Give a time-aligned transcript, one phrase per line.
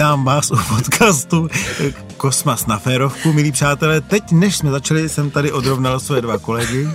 [0.00, 1.48] Vítám vás u podcastu
[2.16, 4.00] Kosmas na férovku, milí přátelé.
[4.00, 6.88] Teď, než jsme začali, jsem tady odrovnal své dva kolegy.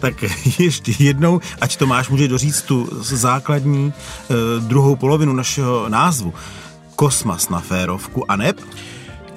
[0.00, 0.24] Tak
[0.58, 6.34] ještě jednou, ať Tomáš může doříct tu základní eh, druhou polovinu našeho názvu.
[6.96, 8.60] Kosmas na férovku a neb?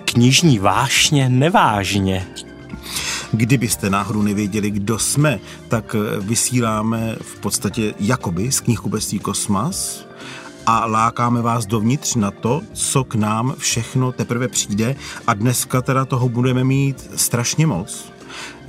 [0.05, 2.27] Knižní vášně nevážně.
[3.31, 10.10] Kdybyste náhodou nevěděli, kdo jsme, tak eh, vysíláme v podstatě jakoby z knihkupectví Kosmas
[10.71, 14.95] a lákáme vás dovnitř na to, co k nám všechno teprve přijde
[15.27, 18.11] a dneska teda toho budeme mít strašně moc.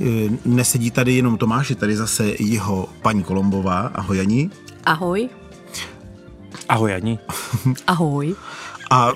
[0.00, 3.80] E, nesedí tady jenom Tomáš, je tady zase jeho paní Kolombová.
[3.94, 4.50] Ahoj Janí.
[4.84, 5.28] Ahoj.
[6.68, 7.18] Ahoj Janí.
[7.86, 8.34] Ahoj.
[8.90, 9.12] A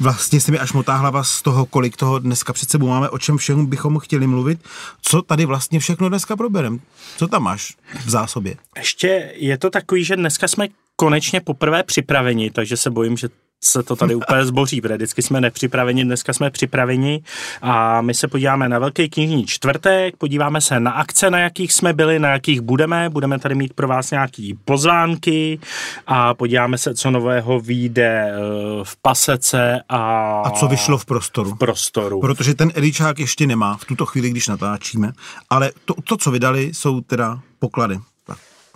[0.00, 3.18] vlastně se mi až motá hlava z toho, kolik toho dneska před sebou máme, o
[3.18, 4.60] čem všem bychom chtěli mluvit.
[5.02, 6.80] Co tady vlastně všechno dneska proberem?
[7.16, 8.56] Co tam máš v zásobě?
[8.76, 10.68] Ještě je to takový, že dneska jsme
[11.04, 13.28] konečně poprvé připraveni, takže se bojím, že
[13.64, 17.22] se to tady úplně zboří, protože vždycky jsme nepřipraveni, dneska jsme připraveni
[17.62, 21.92] a my se podíváme na Velký knižní čtvrtek, podíváme se na akce, na jakých jsme
[21.92, 25.58] byli, na jakých budeme, budeme tady mít pro vás nějaký pozvánky
[26.06, 28.38] a podíváme se, co nového vyjde eh,
[28.82, 30.40] v pasece a...
[30.40, 31.50] A co vyšlo v prostoru.
[31.50, 32.20] V prostoru.
[32.20, 35.12] Protože ten Eličák ještě nemá v tuto chvíli, když natáčíme,
[35.50, 37.98] ale to, to co vydali, jsou teda poklady.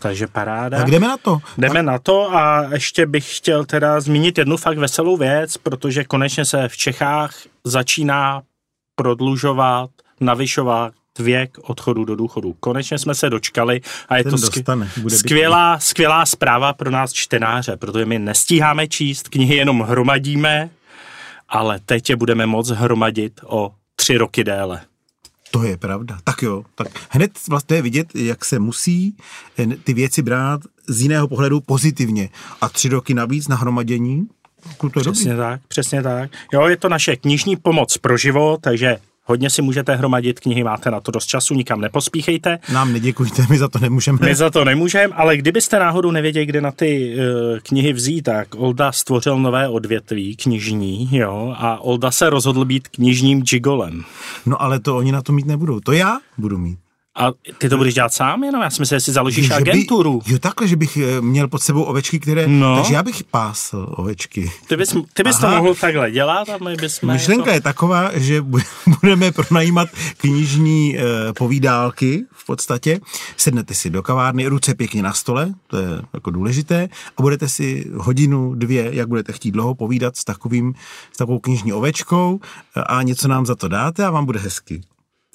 [0.01, 0.79] Takže paráda.
[0.79, 1.39] Tak jdeme na to.
[1.59, 6.45] Jdeme na to a ještě bych chtěl teda zmínit jednu fakt veselou věc, protože konečně
[6.45, 8.43] se v Čechách začíná
[8.95, 12.57] prodlužovat, navyšovat věk odchodu do důchodu.
[12.61, 17.13] Konečně jsme se dočkali a je Ten to dostane, bude skvělá, skvělá zpráva pro nás
[17.13, 20.71] čtenáře, protože my nestíháme číst, knihy jenom hromadíme,
[21.49, 24.81] ale teď je budeme moc hromadit o tři roky déle.
[25.51, 26.19] To je pravda.
[26.25, 29.17] Tak jo, tak hned vlastně je vidět, jak se musí
[29.59, 32.29] eh, ty věci brát z jiného pohledu pozitivně.
[32.61, 34.29] A tři roky navíc na hromadění,
[34.81, 35.37] to Přesně dobrý.
[35.37, 36.31] tak, přesně tak.
[36.53, 38.97] Jo, je to naše knižní pomoc pro život, takže
[39.29, 42.59] hodně si můžete hromadit knihy, máte na to dost času, nikam nepospíchejte.
[42.73, 44.19] Nám neděkujte, my za to nemůžeme.
[44.23, 48.49] My za to nemůžeme, ale kdybyste náhodou nevěděli, kde na ty uh, knihy vzít, tak
[48.57, 54.05] Olda stvořil nové odvětví knižní, jo, a Olda se rozhodl být knižním gigolem.
[54.47, 56.79] No ale to oni na to mít nebudou, to já budu mít.
[57.19, 58.63] A ty to budeš dělat sám jenom?
[58.63, 60.23] Já si myslím, že si založíš Že by- agenturu.
[60.27, 62.49] jo, takhle, že bych eh, měl pod sebou ovečky, které...
[62.49, 62.77] No.
[62.77, 64.51] Takže já bych pásl ovečky.
[64.69, 67.13] Ty bys, ty bys to mohl takhle dělat a my bychom...
[67.13, 68.63] Myšlenka je taková, že bu-
[69.01, 71.03] budeme pronajímat knižní e,
[71.39, 73.01] povídálky v podstatě.
[73.37, 77.85] Sednete si do kavárny, ruce pěkně na stole, to je jako důležité, a budete si
[77.97, 80.75] hodinu, dvě, jak budete chtít dlouho povídat s, takovým,
[81.13, 82.41] s takovou knižní ovečkou
[82.87, 84.81] a něco nám za to dáte a vám bude hezky.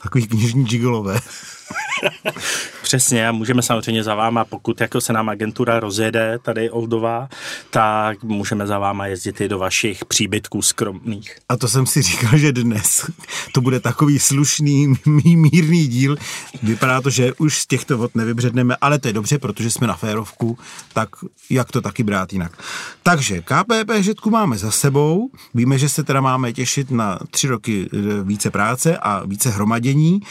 [0.04, 1.20] Takový knižní gigolové.
[2.84, 7.30] Přesně, a můžeme samozřejmě za váma, pokud jako se nám agentura rozjede, tady Oldová,
[7.70, 11.38] tak můžeme za váma jezdit i do vašich příbytků skromných.
[11.50, 13.12] A to jsem si říkal, že dnes
[13.52, 16.18] to bude takový slušný, mí- mírný díl.
[16.64, 19.94] Vypadá to, že už z těchto vod nevybředneme, ale to je dobře, protože jsme na
[19.94, 20.58] férovku,
[20.94, 21.10] tak
[21.50, 22.58] jak to taky brát jinak.
[23.04, 27.90] Takže KPP žetku máme za sebou, víme, že se teda máme těšit na tři roky
[27.94, 30.22] e, více práce a více hromadění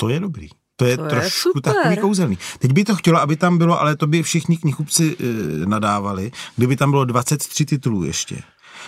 [0.00, 0.48] To je dobrý.
[0.76, 1.74] To je To je trošku super.
[1.74, 2.38] takový kouzelný.
[2.58, 6.76] Teď by to chtělo, aby tam bylo, ale to by všichni knihkupci e, nadávali, kdyby
[6.76, 8.36] tam bylo 23 titulů ještě.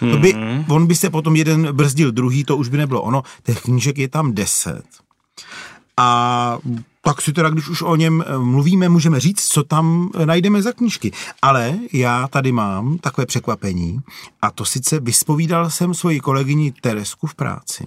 [0.00, 0.64] To by, Mhm.
[0.68, 3.22] on by se potom jeden brzdil druhý, to už by nebylo ono.
[3.42, 4.82] Těch knížek je tam 10.
[5.96, 6.58] A
[7.02, 10.62] tak si teda, když už o něm eh, mluvíme, můžeme říct, co tam eh, najdeme
[10.62, 11.12] za knížky.
[11.42, 14.00] Ale já tady mám takové překvapení
[14.42, 17.86] a to sice vyspovídal jsem svoji kolegyni Teresku v práci.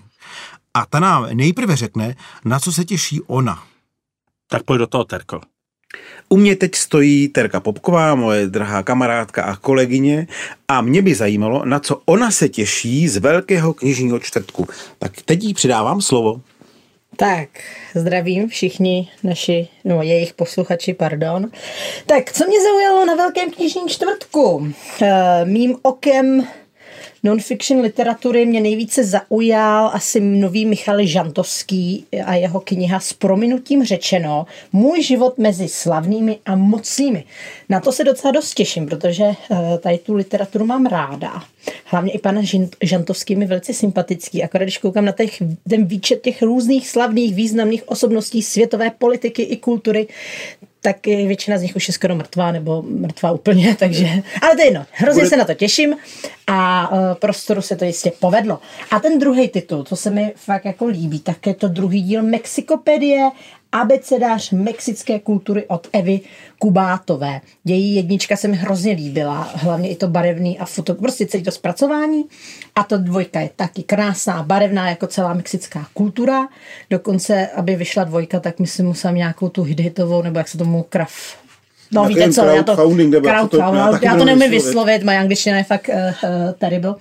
[0.73, 2.15] A ta nám nejprve řekne,
[2.45, 3.63] na co se těší ona.
[4.49, 5.41] Tak pojď do toho, Terko.
[6.29, 10.27] U mě teď stojí Terka Popková, moje drahá kamarádka a kolegyně
[10.67, 14.67] a mě by zajímalo, na co ona se těší z Velkého knižního čtvrtku.
[14.99, 16.41] Tak teď jí přidávám slovo.
[17.15, 17.49] Tak,
[17.95, 21.51] zdravím všichni naši, no jejich posluchači, pardon.
[22.05, 24.73] Tak, co mě zaujalo na Velkém knižním čtvrtku?
[25.01, 26.47] E, mým okem
[27.23, 34.45] non-fiction literatury mě nejvíce zaujal asi nový Michal Žantovský a jeho kniha s prominutím řečeno
[34.73, 37.23] Můj život mezi slavnými a mocnými.
[37.69, 41.43] Na to se docela dost těším, protože eh, tady tu literaturu mám ráda.
[41.85, 42.41] Hlavně i pan
[42.81, 44.43] Žantovský mi velice sympatický.
[44.43, 49.57] Akorát když koukám na těch, ten výčet těch různých slavných, významných osobností světové politiky i
[49.57, 50.07] kultury,
[50.83, 54.07] tak většina z nich už je skoro mrtvá nebo mrtvá úplně, takže,
[54.41, 55.30] ale to je jedno, hrozně Bude...
[55.30, 55.95] se na to těším
[56.47, 58.59] a uh, prostoru se to jistě povedlo.
[58.91, 62.24] A ten druhý titul, co se mi fakt jako líbí, tak je to druhý díl
[62.24, 63.30] Mexikopedie
[63.73, 66.21] abecedář mexické kultury od Evy
[66.59, 67.41] Kubátové.
[67.65, 71.51] Její jednička se mi hrozně líbila, hlavně i to barevný a foto, prostě celý to
[71.51, 72.25] zpracování.
[72.75, 76.47] A to dvojka je taky krásná, barevná jako celá mexická kultura.
[76.89, 81.43] Dokonce, aby vyšla dvojka, tak myslím, musím nějakou tu hitovou, nebo jak se tomu kraf
[81.93, 85.95] No víte co, já to, crowdfunding, já to neumím vyslovit, moje angličtina je fakt uh,
[85.95, 86.95] uh, terrible.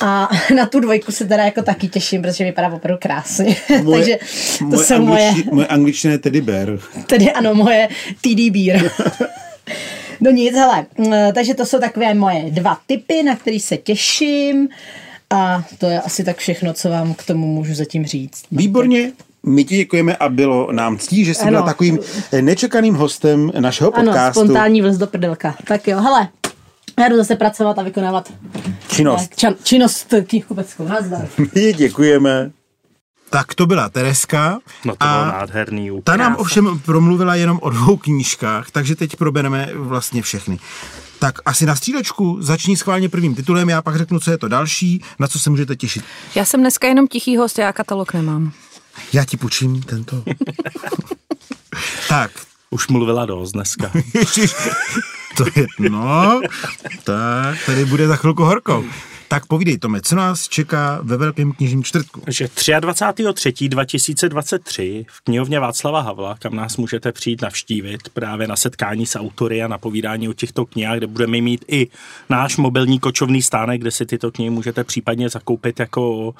[0.00, 3.56] A na tu dvojku se teda jako taky těším, protože vypadá opravdu krásně.
[3.82, 4.18] Moje, Takže
[4.58, 5.32] to moje jsou moje...
[5.52, 6.78] Moje angličtina je teddy bear.
[7.06, 7.88] Tedy ano, moje
[8.20, 8.90] TD beer.
[10.20, 14.68] no nic, hele, eh, takže to jsou takové moje dva typy, na který se těším.
[15.30, 18.42] A to je asi tak všechno, co vám k tomu můžu zatím říct.
[18.50, 19.12] Výborně,
[19.46, 21.98] my ti děkujeme a bylo nám ctí, že jsi byl takovým
[22.40, 24.40] nečekaným hostem našeho podcastu.
[24.40, 25.54] Ano, spontánní vlez do prdelka.
[25.66, 26.28] Tak jo, hele,
[26.98, 28.32] já jdu zase pracovat a vykonávat
[28.92, 29.36] činnost.
[29.36, 30.88] Čan, činnost knihkupeckou.
[30.88, 31.28] Nazdar.
[31.54, 32.50] My děkujeme.
[33.30, 34.58] Tak to byla Tereska.
[34.84, 35.90] No to a nádherný.
[35.90, 36.18] Ukrása.
[36.18, 40.58] Ta nám ovšem promluvila jenom o dvou knížkách, takže teď probereme vlastně všechny.
[41.18, 45.02] Tak asi na střílečku začni schválně prvním titulem, já pak řeknu, co je to další,
[45.18, 46.04] na co se můžete těšit.
[46.34, 48.52] Já jsem dneska jenom tichý host, já katalog nemám.
[49.12, 50.24] Já ti půjčím tento.
[52.08, 52.30] tak.
[52.72, 53.92] Už mluvila dost dneska.
[55.36, 56.40] To je, no,
[57.04, 58.84] tak tady bude za chvilku horko.
[59.28, 62.22] Tak povídej, Tome, co nás čeká ve Velkém knižním čtvrtku?
[62.28, 69.18] Že 23.3.2023 v knihovně Václava Havla, kam nás můžete přijít navštívit právě na setkání s
[69.18, 71.88] autory a na povídání o těchto knihách, kde budeme mít i
[72.30, 76.34] náš mobilní kočovný stánek, kde si tyto knihy můžete případně zakoupit jako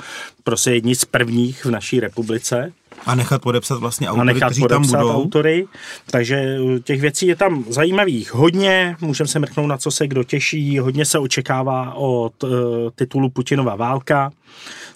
[0.44, 2.72] prostě jedni z prvních v naší republice.
[3.06, 5.12] A nechat podepsat vlastně autory, a nechat kteří tam budou.
[5.12, 5.66] autory.
[6.10, 10.78] Takže těch věcí je tam zajímavých hodně, můžeme se mrknout na co se kdo těší,
[10.78, 12.50] hodně se očekává od uh,
[12.94, 14.30] titulu Putinova válka.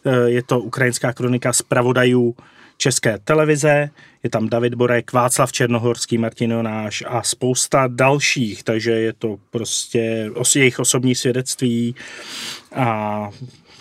[0.05, 2.35] Uh, je to ukrajinská kronika z pravodajů
[2.79, 3.91] České televize,
[4.23, 10.31] je tam David Borek, Václav Černohorský, Martin Jonáš a spousta dalších, takže je to prostě
[10.57, 11.95] jejich osobní svědectví
[12.75, 13.31] a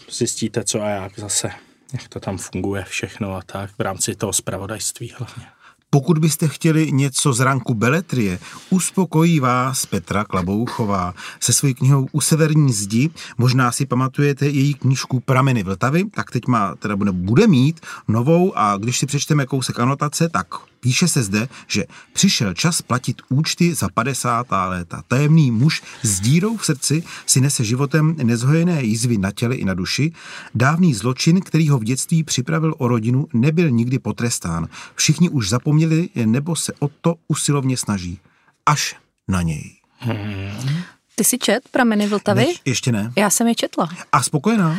[0.09, 1.49] zjistíte co a jak zase
[1.93, 5.45] jak to tam funguje všechno a tak v rámci toho zpravodajství hlavně.
[5.89, 8.39] Pokud byste chtěli něco z ranku beletrie,
[8.69, 13.09] uspokojí vás Petra Klabouchová se svojí knihou U severní zdi.
[13.37, 18.77] Možná si pamatujete její knížku Prameny Vltavy, tak teď má, teda bude mít novou a
[18.77, 20.47] když si přečteme kousek anotace, tak
[20.85, 21.83] Píše se zde, že
[22.13, 24.47] přišel čas platit účty za 50.
[24.67, 25.03] léta.
[25.07, 29.73] Tajemný muž s dírou v srdci si nese životem nezhojené jízvy na těle i na
[29.73, 30.11] duši.
[30.55, 34.67] Dávný zločin, který ho v dětství připravil o rodinu, nebyl nikdy potrestán.
[34.95, 38.19] Všichni už zapomněli nebo se o to usilovně snaží.
[38.65, 38.95] Až
[39.27, 39.71] na něj.
[39.97, 40.83] Hmm.
[41.15, 42.45] Ty jsi čet Prameny Vltavy?
[42.45, 43.13] Ne, ještě ne.
[43.15, 43.89] Já jsem je četla.
[44.11, 44.77] A spokojená?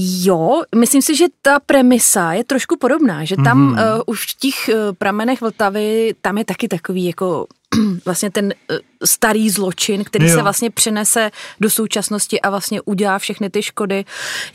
[0.00, 3.96] Jo, myslím si, že ta premisa je trošku podobná, že tam mm-hmm.
[3.96, 7.46] uh, už v těch uh, pramenech Vltavy, tam je taky takový jako
[8.04, 10.34] vlastně ten uh, starý zločin, který jo.
[10.34, 14.04] se vlastně přinese do současnosti a vlastně udělá všechny ty škody.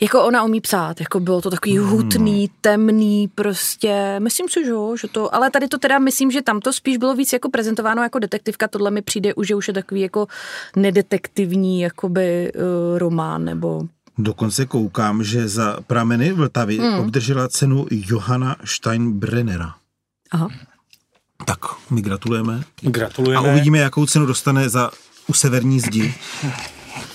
[0.00, 1.86] Jako ona umí psát, jako bylo to takový mm.
[1.86, 6.42] hutný, temný, prostě, myslím si, že jo, že to, ale tady to teda myslím, že
[6.42, 9.68] tam to spíš bylo víc jako prezentováno jako detektivka, tohle mi přijde už, že už
[9.68, 10.26] je takový jako
[10.76, 13.82] nedetektivní jakoby uh, román nebo
[14.18, 16.98] Dokonce koukám, že za prameny Vltavy hmm.
[16.98, 19.74] obdržela cenu Johana Steinbrennera.
[20.30, 20.48] Aha.
[21.44, 22.62] Tak, my gratulujeme.
[22.82, 23.48] Gratulujeme.
[23.48, 24.90] A uvidíme, jakou cenu dostane za
[25.26, 26.14] u severní zdi.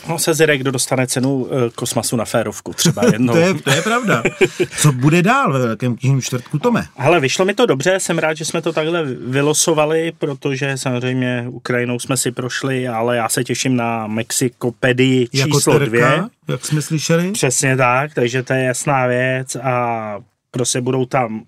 [0.08, 3.34] No se zjede, kdo dostane cenu e, kosmasu na férovku třeba jednou.
[3.34, 4.24] to, je, to je pravda.
[4.78, 6.86] Co bude dál ve Velkém knižním čtvrtku, Tome?
[6.98, 12.00] Ale vyšlo mi to dobře, jsem rád, že jsme to takhle vylosovali, protože samozřejmě Ukrajinou
[12.00, 16.24] jsme si prošli, ale já se těším na Mexikopedii číslo jako terka, dvě.
[16.48, 17.32] jak jsme slyšeli.
[17.32, 20.16] Přesně tak, takže to je jasná věc a
[20.52, 21.44] prostě budou tam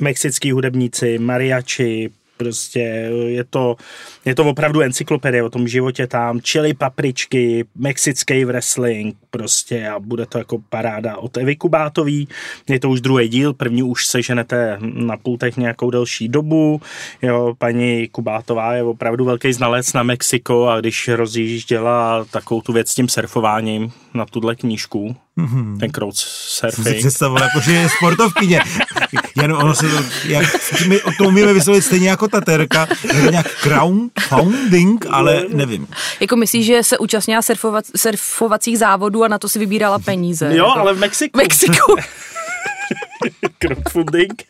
[0.00, 3.76] mexický hudebníci, mariači, Prostě je to,
[4.24, 10.26] je to opravdu encyklopedie o tom životě tam, čili papričky, mexický wrestling, prostě a bude
[10.26, 12.28] to jako paráda od Evy Kubátový.
[12.68, 16.80] Je to už druhý díl, první už seženete na pultech nějakou delší dobu.
[17.22, 22.90] Jo, paní Kubátová je opravdu velký znalec na Mexiko a když rozjížděla takovou tu věc
[22.90, 25.78] s tím surfováním na tuhle knížku, mm-hmm.
[25.78, 26.84] ten crowd surfing.
[26.84, 28.60] Jsem si představoval, jako, že je sportovkyně.
[29.42, 30.46] Jen ono se to, jak,
[30.88, 32.88] my o tom umíme vyslovit stejně jako ta terka,
[33.24, 35.88] je nějak crown founding, ale nevím.
[36.20, 40.46] Jako myslíš, že se účastnila surfovat, surfovacích závodů a na to si vybírala peníze?
[40.46, 40.80] Jo, jako.
[40.80, 41.38] ale v Mexiku.
[41.38, 41.96] Mexiku.
[43.58, 44.42] crowdfunding.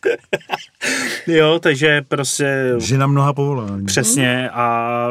[1.27, 2.73] jo, takže prostě...
[2.77, 3.85] Žena mnoha povolání.
[3.85, 5.09] Přesně, a,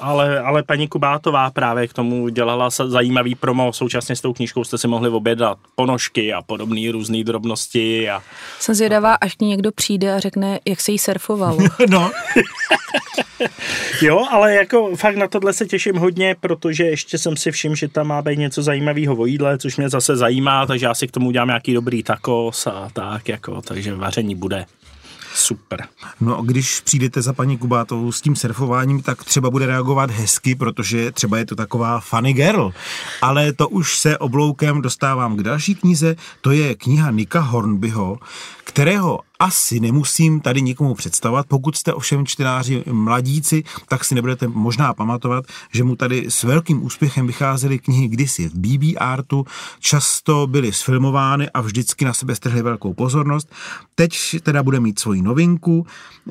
[0.00, 4.78] ale, ale paní Kubátová právě k tomu dělala zajímavý promo, současně s tou knížkou jste
[4.78, 8.10] si mohli objednat ponožky a podobné různé drobnosti.
[8.10, 8.22] A...
[8.60, 11.58] Jsem zvědavá, až ní někdo přijde a řekne, jak se jí surfovalo.
[11.88, 12.10] no.
[14.02, 17.88] jo, ale jako fakt na tohle se těším hodně, protože ještě jsem si všiml, že
[17.88, 21.10] tam má být něco zajímavého o jídle, což mě zase zajímá, takže já si k
[21.10, 24.66] tomu udělám nějaký dobrý tacos a tak, jako, takže vaření bude.
[25.34, 25.84] Super.
[26.20, 31.12] No, když přijdete za paní Kubátovou s tím surfováním, tak třeba bude reagovat hezky, protože
[31.12, 32.72] třeba je to taková funny girl.
[33.22, 38.18] Ale to už se obloukem dostávám k další knize, to je kniha Nika Hornbyho,
[38.64, 41.46] kterého asi nemusím tady nikomu představovat.
[41.46, 46.84] Pokud jste ovšem čtenáři mladíci, tak si nebudete možná pamatovat, že mu tady s velkým
[46.84, 49.46] úspěchem vycházely knihy kdysi v BB Artu,
[49.80, 53.52] často byly sfilmovány a vždycky na sebe strhly velkou pozornost.
[53.94, 55.86] Teď teda bude mít svoji novinku,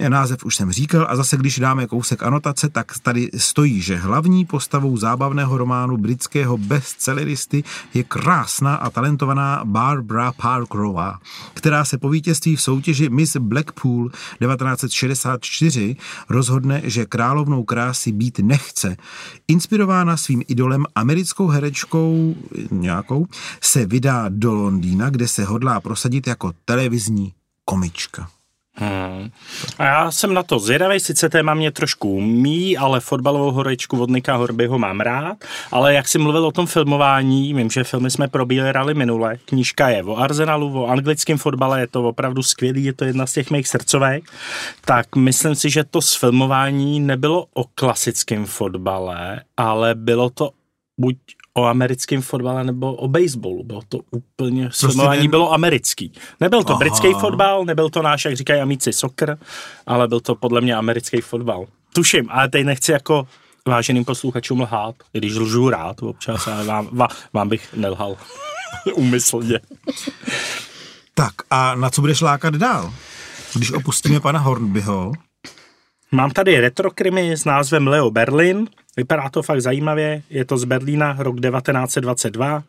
[0.07, 4.45] název už jsem říkal a zase když dáme kousek anotace, tak tady stojí, že hlavní
[4.45, 11.19] postavou zábavného románu britského bestselleristy je krásná a talentovaná Barbara Parkerová,
[11.53, 15.95] která se po vítězství v soutěži Miss Blackpool 1964
[16.29, 18.97] rozhodne, že královnou krásy být nechce.
[19.47, 22.35] Inspirována svým idolem americkou herečkou
[22.71, 23.27] nějakou,
[23.61, 27.33] se vydá do Londýna, kde se hodlá prosadit jako televizní
[27.65, 28.29] komička.
[28.75, 29.29] Hmm.
[29.77, 34.09] A já jsem na to zvědavý, sice téma mě trošku umí, ale fotbalovou horečku od
[34.09, 35.37] Nika Horbyho mám rád,
[35.71, 40.03] ale jak jsi mluvil o tom filmování, vím, že filmy jsme probírali minule, knížka je
[40.03, 43.67] o Arsenalu, o anglickém fotbale, je to opravdu skvělý, je to jedna z těch mých
[43.67, 44.23] srdcovek,
[44.85, 50.49] tak myslím si, že to sfilmování nebylo o klasickém fotbale, ale bylo to
[50.97, 51.17] buď
[51.53, 53.63] o americkém fotbale nebo o baseballu.
[53.63, 56.11] Bylo to úplně, prostě bylo americký.
[56.39, 56.79] Nebyl to Aha.
[56.79, 59.37] britský fotbal, nebyl to náš, jak říkají amici, soccer,
[59.87, 61.65] ale byl to podle mě americký fotbal.
[61.93, 63.27] Tuším, ale teď nechci jako
[63.67, 68.17] váženým posluchačům lhát, když lžu rád občas, ale vám, vám, vám bych nelhal
[68.95, 69.59] úmyslně.
[71.13, 72.93] Tak a na co budeš lákat dál?
[73.53, 75.11] Když opustíme pana Hornbyho,
[76.13, 78.67] Mám tady retrokrimi s názvem Leo Berlin.
[78.97, 80.21] Vypadá to fakt zajímavě.
[80.29, 82.63] Je to z Berlína, rok 1922.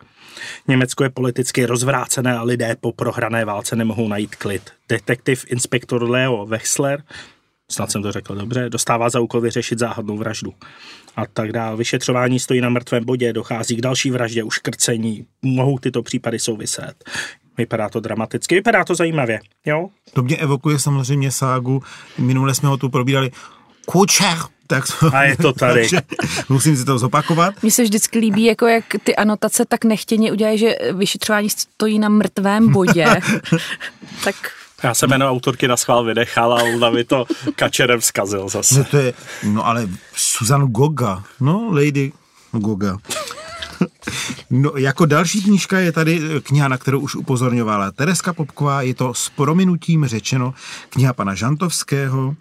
[0.67, 4.69] Německo je politicky rozvrácené a lidé po prohrané válce nemohou najít klid.
[4.89, 7.03] Detektiv inspektor Leo Wechsler,
[7.71, 10.53] snad jsem to řekl dobře, dostává za úkol vyřešit záhadnou vraždu.
[11.15, 11.77] A tak dále.
[11.77, 17.03] Vyšetřování stojí na mrtvém bodě, dochází k další vraždě, uškrcení, mohou tyto případy souviset.
[17.57, 19.89] Vypadá to dramaticky, vypadá to zajímavě, jo?
[20.13, 21.83] To mě evokuje samozřejmě ságu,
[22.17, 23.31] minule jsme ho tu probírali,
[23.85, 25.87] Kučer, tak to, a je to tady.
[26.49, 27.53] musím si to zopakovat.
[27.61, 32.09] Mně se vždycky líbí, jako jak ty anotace tak nechtěně udělají, že vyšetřování stojí na
[32.09, 33.05] mrtvém bodě.
[34.23, 34.35] tak
[34.83, 38.79] já jsem jméno autorky na schvál vynechal a ona mi to kačerem zkazil zase.
[38.79, 42.11] No to je, no ale Susan Goga, no Lady
[42.51, 42.97] Goga.
[44.49, 49.13] No, jako další knížka je tady kniha, na kterou už upozorňovala Tereska Popková, je to
[49.13, 50.53] s prominutím řečeno
[50.89, 52.35] kniha pana Žantovského.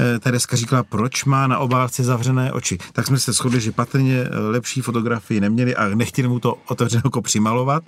[0.00, 2.78] Eh, Tereska říkala, proč má na obálce zavřené oči.
[2.92, 7.02] Tak jsme se shodli, že patrně eh, lepší fotografii neměli a nechtěli mu to otevřené
[7.02, 7.82] oko přimalovat.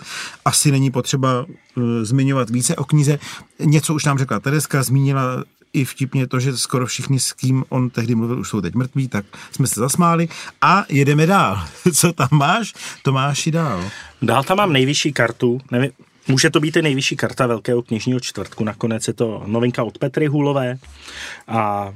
[0.45, 3.19] Asi není potřeba eh, zmiňovat více o knize.
[3.59, 5.43] Něco už nám řekla Tereska, zmínila
[5.73, 9.07] i vtipně to, že skoro všichni, s kým on tehdy mluvil, už jsou teď mrtví,
[9.07, 10.29] tak jsme se zasmáli
[10.61, 11.63] a jedeme dál.
[11.93, 12.73] Co tam máš,
[13.03, 13.83] to máš i dál.
[14.21, 15.91] Dál tam mám nejvyšší kartu, nevím,
[16.27, 18.63] Může to být i nejvyšší karta Velkého knižního čtvrtku.
[18.63, 20.77] Nakonec je to novinka od Petry Hulové
[21.47, 21.93] a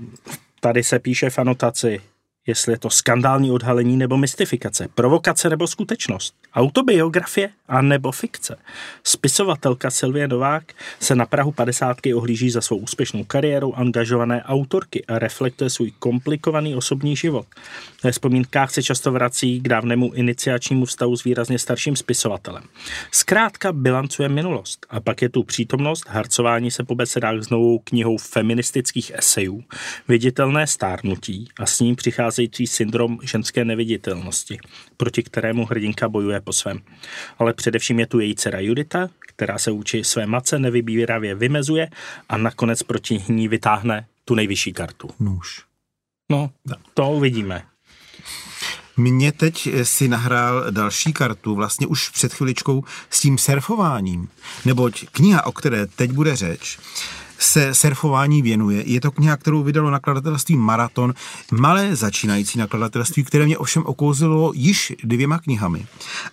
[0.60, 2.01] tady se píše v anotaci
[2.47, 8.57] jestli je to skandální odhalení nebo mystifikace, provokace nebo skutečnost, autobiografie a nebo fikce.
[9.03, 10.63] Spisovatelka Silvie Novák
[10.99, 11.97] se na Prahu 50.
[12.15, 17.45] ohlíží za svou úspěšnou kariérou angažované autorky a reflektuje svůj komplikovaný osobní život.
[18.03, 22.63] Ve vzpomínkách se často vrací k dávnému iniciačnímu vztahu s výrazně starším spisovatelem.
[23.11, 28.17] Zkrátka bilancuje minulost a pak je tu přítomnost harcování se po besedách s novou knihou
[28.17, 29.63] feministických esejů,
[30.07, 31.95] viditelné stárnutí a s ním
[32.35, 34.57] přicházející syndrom ženské neviditelnosti,
[34.97, 36.79] proti kterému hrdinka bojuje po svém.
[37.39, 41.89] Ale především je tu její dcera Judita, která se vůči své matce nevybíravě vymezuje
[42.29, 45.09] a nakonec proti ní vytáhne tu nejvyšší kartu.
[45.19, 45.63] Nůž.
[46.29, 46.51] No,
[46.93, 47.63] to uvidíme.
[48.97, 54.29] Mě teď si nahrál další kartu, vlastně už před chviličkou s tím surfováním,
[54.65, 56.79] neboť kniha, o které teď bude řeč,
[57.39, 58.83] se surfování věnuje.
[58.89, 61.13] Je to kniha, kterou vydalo nakladatelství Maraton,
[61.51, 65.85] malé začínající nakladatelství, které mě ovšem okouzilo již dvěma knihami.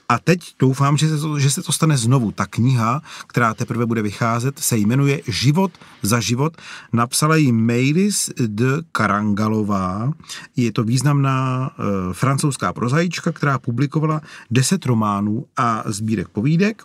[0.09, 2.32] A teď doufám, že se, to, že se to stane znovu.
[2.32, 6.56] Ta kniha, která teprve bude vycházet, se jmenuje Život za život.
[6.92, 10.12] Napsala ji Meilis de Karangalová.
[10.56, 16.82] Je to významná e, francouzská prozajíčka, která publikovala deset románů a sbírek povídek.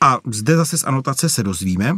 [0.00, 1.94] A zde zase z anotace se dozvíme,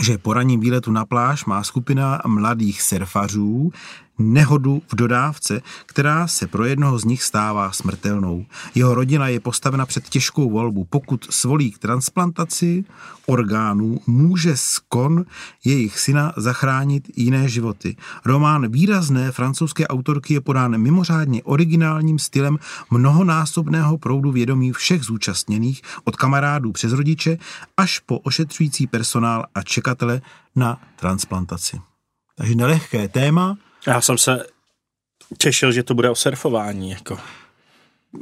[0.00, 3.70] že po ranním výletu na pláž má skupina mladých surfařů
[4.18, 8.46] nehodu v dodávce, která se pro jednoho z nich stává smrtelnou.
[8.74, 10.84] Jeho rodina je postavena před těžkou volbu.
[10.84, 12.84] Pokud svolí k transplantaci
[13.26, 15.24] orgánů, může skon
[15.64, 17.96] jejich syna zachránit jiné životy.
[18.24, 22.58] Román výrazné francouzské autorky je podán mimořádně originálním stylem
[22.90, 27.38] mnohonásobného proudu vědomí všech zúčastněných, od kamarádů přes rodiče
[27.76, 30.20] až po ošetřující personál a čekatele
[30.56, 31.80] na transplantaci.
[32.36, 33.56] Takže nelehké téma,
[33.86, 34.46] Já jsem se
[35.38, 36.90] těšil, že to bude o surfování.
[36.90, 37.18] Jako.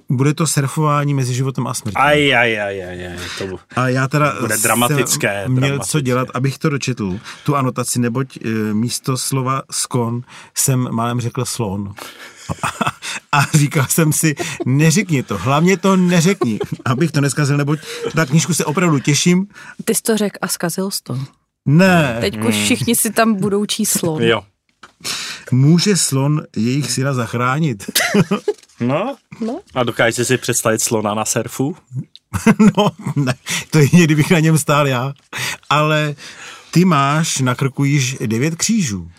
[0.08, 1.96] bude to surfování mezi životem a smrtí.
[1.96, 3.18] Aj, aj, aj, aj, aj.
[3.38, 5.90] To, A já teda Bude dramatické, měl dramatické.
[5.90, 10.22] co dělat, abych to dočetl, tu anotaci, neboť e, místo slova skon
[10.54, 11.94] jsem málem řekl slon.
[13.32, 14.34] A říkal jsem si,
[14.66, 17.78] neřekni to, hlavně to neřekni, abych to neskazil, neboť
[18.14, 19.46] na knížku se opravdu těším.
[19.84, 21.18] Ty jsi to řekl a zkazil jsi to.
[21.66, 24.18] Ne, Teď už všichni si tam budou číslo.
[24.20, 24.42] jo.
[25.52, 27.84] Může slon jejich syna zachránit.
[28.80, 29.60] No, No.
[29.74, 31.76] a dokážete si představit slona na surfu?
[32.76, 33.34] No, ne,
[33.70, 35.14] to je kdybych na něm stál já.
[35.70, 36.14] Ale
[36.70, 39.10] ty máš na krku již devět křížů.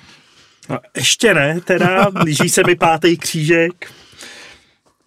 [0.69, 3.91] No, ještě ne, teda blíží se mi pátý křížek.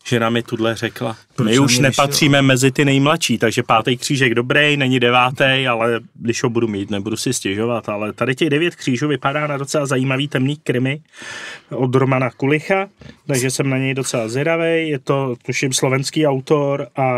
[0.07, 1.17] Žena mi tudle řekla.
[1.37, 6.43] Proč My už nepatříme mezi ty nejmladší, takže pátý křížek dobrý, není devátý, ale když
[6.43, 7.89] ho budu mít, nebudu si stěžovat.
[7.89, 11.01] Ale tady těch devět křížů vypadá na docela zajímavý temný krimi
[11.71, 12.89] od Romana Kulicha,
[13.27, 14.89] takže jsem na něj docela zvědavý.
[14.89, 17.09] Je to, tuším, slovenský autor a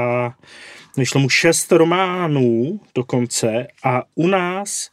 [0.97, 4.91] vyšlo mu šest románů dokonce a u nás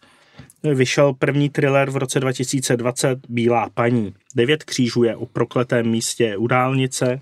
[0.63, 4.13] vyšel první thriller v roce 2020 Bílá paní.
[4.35, 7.19] Devět křížů je o prokletém místě u dálnice,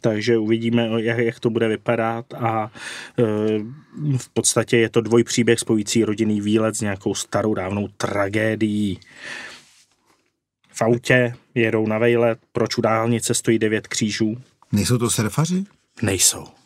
[0.00, 2.70] takže uvidíme, jak, jak to bude vypadat a
[3.18, 3.22] e,
[4.18, 9.00] v podstatě je to dvojpříběh spojící rodinný výlet s nějakou starou dávnou tragédií.
[10.72, 14.36] V autě jedou na vejlet, proč u dálnice stojí devět křížů?
[14.72, 15.64] Nejsou to surfaři?
[16.02, 16.59] Nejsou.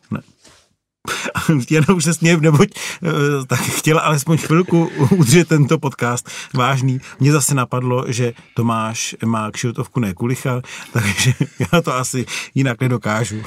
[1.71, 3.11] Jenom už se smějem, neboť eh,
[3.47, 7.01] tak chtěla alespoň chvilku udržet tento podcast vážný.
[7.21, 10.62] Mně zase napadlo, že Tomáš má kšiltovku ne kulicha,
[10.93, 11.35] takže
[11.73, 13.43] já to asi jinak nedokážu.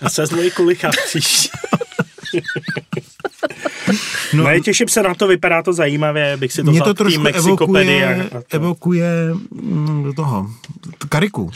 [0.00, 1.48] Já se znovu kulicha příště.
[4.34, 7.26] No, no, těším se na to, vypadá to zajímavě, bych si to Mě to trošku
[7.26, 8.42] evokuje, a- to.
[8.50, 10.50] evokuje mm, do toho,
[11.08, 11.50] kariku.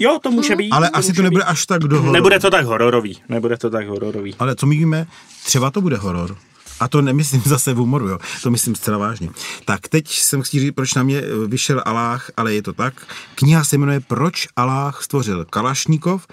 [0.00, 0.70] Jo, to může být.
[0.70, 1.48] Ale asi to nebude být.
[1.50, 2.12] až tak do hororu.
[2.12, 4.34] Nebude to tak hororový, nebude to tak hororový.
[4.38, 5.06] Ale co my víme,
[5.44, 6.36] třeba to bude horor.
[6.80, 8.18] A to nemyslím zase v humoru, jo.
[8.42, 9.28] To myslím zcela vážně.
[9.64, 12.94] Tak teď jsem chtěl říct, proč na mě eh, vyšel Aláh, ale je to tak.
[13.34, 16.26] Kniha se jmenuje Proč Aláh stvořil Kalašníkov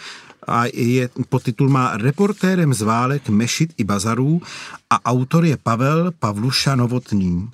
[0.48, 4.42] a je, podtitul má Reportérem z válek, mešit i bazarů
[4.90, 7.50] a autor je Pavel Pavluša Novotný.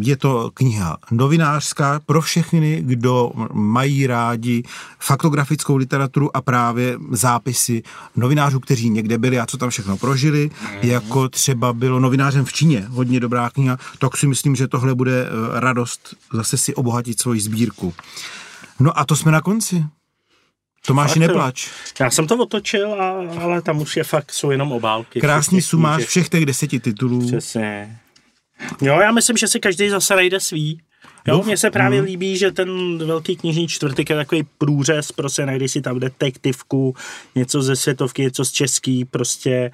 [0.00, 4.62] Je to kniha novinářská pro všechny, kdo mají rádi
[5.00, 7.82] faktografickou literaturu a právě zápisy
[8.16, 10.50] novinářů, kteří někde byli a co tam všechno prožili,
[10.82, 15.26] jako třeba bylo novinářem v Číně, hodně dobrá kniha, tak si myslím, že tohle bude
[15.26, 17.94] eh, radost zase si obohatit svoji sbírku.
[18.80, 19.84] No a to jsme na konci.
[20.86, 21.68] Tomáši, neplač.
[22.00, 25.20] Já jsem to otočil, a, ale tam už je fakt, jsou jenom obálky.
[25.20, 26.08] Krásný sumář knížek.
[26.08, 27.26] všech těch deseti titulů.
[27.26, 27.98] Přesně.
[28.82, 30.80] Jo, já myslím, že si každý zase najde svý.
[31.28, 32.06] Jo, mně se právě mm.
[32.06, 36.94] líbí, že ten velký knižní čtvrtek je takový průřez, prostě najdeš si tam detektivku,
[37.34, 39.70] něco ze světovky, něco z český, prostě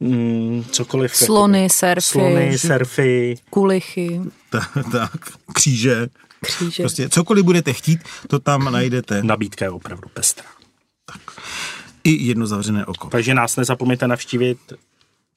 [0.00, 1.16] mm, cokoliv.
[1.16, 2.00] Slony, jako, surfy.
[2.00, 3.36] Slony, surfy.
[3.50, 4.20] Kulichy.
[4.50, 5.12] Tak, tak,
[5.52, 6.08] kříže.
[6.40, 6.82] Kříže.
[6.82, 9.22] Prostě cokoliv budete chtít, to tam najdete.
[9.22, 10.46] Nabídka je opravdu pestrá.
[11.04, 11.20] Tak.
[12.04, 13.08] I jedno zavřené oko.
[13.08, 14.58] Takže nás nezapomeňte navštívit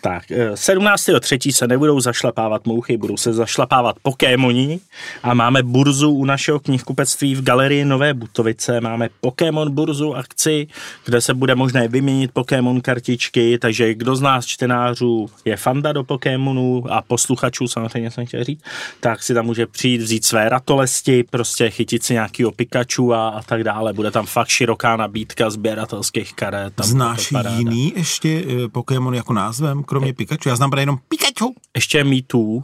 [0.04, 1.52] Tak, 17.3.
[1.52, 4.80] se nebudou zašlapávat mouchy, budou se zašlapávat Pokémoni
[5.22, 8.80] a máme burzu u našeho knihkupectví v galerii Nové Butovice.
[8.80, 10.66] Máme Pokémon burzu akci,
[11.04, 16.04] kde se bude možné vyměnit Pokémon kartičky, takže kdo z nás čtenářů je fanda do
[16.04, 18.62] Pokémonů a posluchačů samozřejmě jsem chtěl říct,
[19.00, 23.42] tak si tam může přijít, vzít své ratolesti, prostě chytit si nějakýho Pikachu a, a
[23.42, 23.92] tak dále.
[23.92, 26.74] Bude tam fakt široká nabídka sběratelských karet.
[26.74, 29.84] Tam Znáš jiný ještě eh, Pokémon jako názvem?
[29.84, 30.48] kromě Pikachu?
[30.48, 31.54] Já znám právě jenom Pikachu.
[31.74, 32.62] Ještě Mewtwo.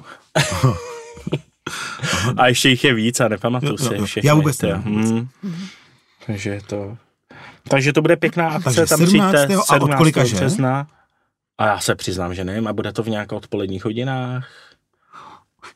[2.36, 3.98] a ještě jich je víc a nepamatuju si.
[3.98, 4.72] No, já vůbec ne.
[4.74, 5.28] Hmm.
[6.26, 6.96] Takže je to...
[7.68, 9.34] Takže to bude pěkná akce, Takže tam 17.
[9.34, 10.36] přijďte a od kolika, že?
[10.36, 10.86] března.
[11.58, 14.48] A já se přiznám, že nevím, a bude to v nějakých odpoledních hodinách.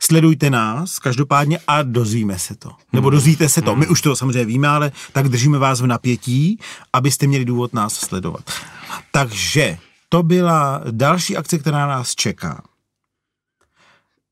[0.05, 2.71] Sledujte nás každopádně a dozvíme se to.
[2.93, 3.75] Nebo dozvíte se to.
[3.75, 6.59] My už to samozřejmě víme, ale tak držíme vás v napětí,
[6.93, 8.51] abyste měli důvod nás sledovat.
[9.11, 9.77] Takže
[10.09, 12.63] to byla další akce, která nás čeká.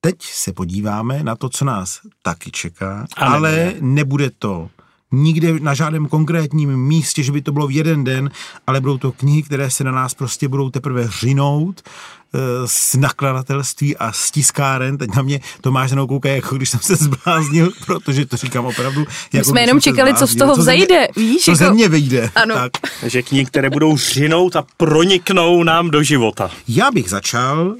[0.01, 3.73] Teď se podíváme na to, co nás taky čeká, Ale ale ne.
[3.81, 4.69] nebude to
[5.12, 8.32] nikde na žádném konkrétním místě, že by to bylo v jeden den,
[8.67, 13.97] ale budou to knihy, které se na nás prostě budou teprve řinout eh, z nakladatelství
[13.97, 14.97] a z tiskáren.
[14.97, 19.00] Teď na mě Tomáš jenom kouká, jako když jsem se zbláznil, protože to říkám opravdu.
[19.02, 21.41] My jako jsme jenom čekali, co z toho ze vzejde, víš?
[21.45, 22.30] Co ze jako- mě vyjde.
[22.36, 22.56] Ano.
[22.56, 22.71] Tak.
[23.02, 26.52] Takže knihy, které budou řinout a proniknou nám do života.
[26.67, 27.76] Já bych začal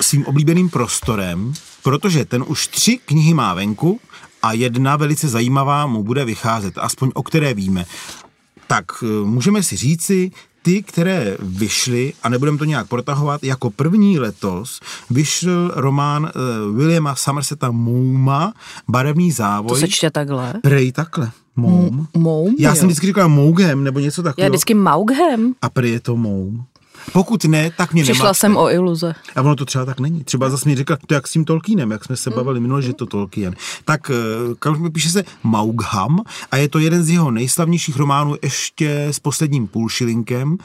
[0.00, 4.00] svým oblíbeným prostorem, protože ten už tři knihy má venku
[4.46, 7.84] a jedna velice zajímavá mu bude vycházet, aspoň o které víme.
[8.66, 10.30] Tak eh, můžeme si říci,
[10.62, 14.80] ty, které vyšly, a nebudeme to nějak protahovat, jako první letos
[15.10, 16.22] vyšel román
[16.70, 18.52] uh, Williama Somerseta Mouma,
[18.88, 19.80] Barevný To závoj.
[19.80, 20.54] se čte takhle.
[20.62, 21.30] Prej takhle.
[21.56, 22.08] Moum.
[22.16, 22.76] Moum, Já jo.
[22.76, 24.50] jsem vždycky říkal Mougem, nebo něco Já takového.
[24.50, 25.54] vždycky Maughem.
[25.62, 26.64] A prej je to Moum.
[27.12, 28.40] Pokud ne, tak mě Přišla nemaťte.
[28.40, 29.14] jsem o iluze.
[29.36, 30.24] A ono to třeba tak není.
[30.24, 32.92] Třeba zase mi řekla, to jak s tím Tolkienem, jak jsme se bavili minule, že
[32.92, 33.54] to Tolkien.
[33.84, 39.18] Tak eh, píše se Maugham a je to jeden z jeho nejslavnějších románů ještě s
[39.18, 40.56] posledním půlšilinkem.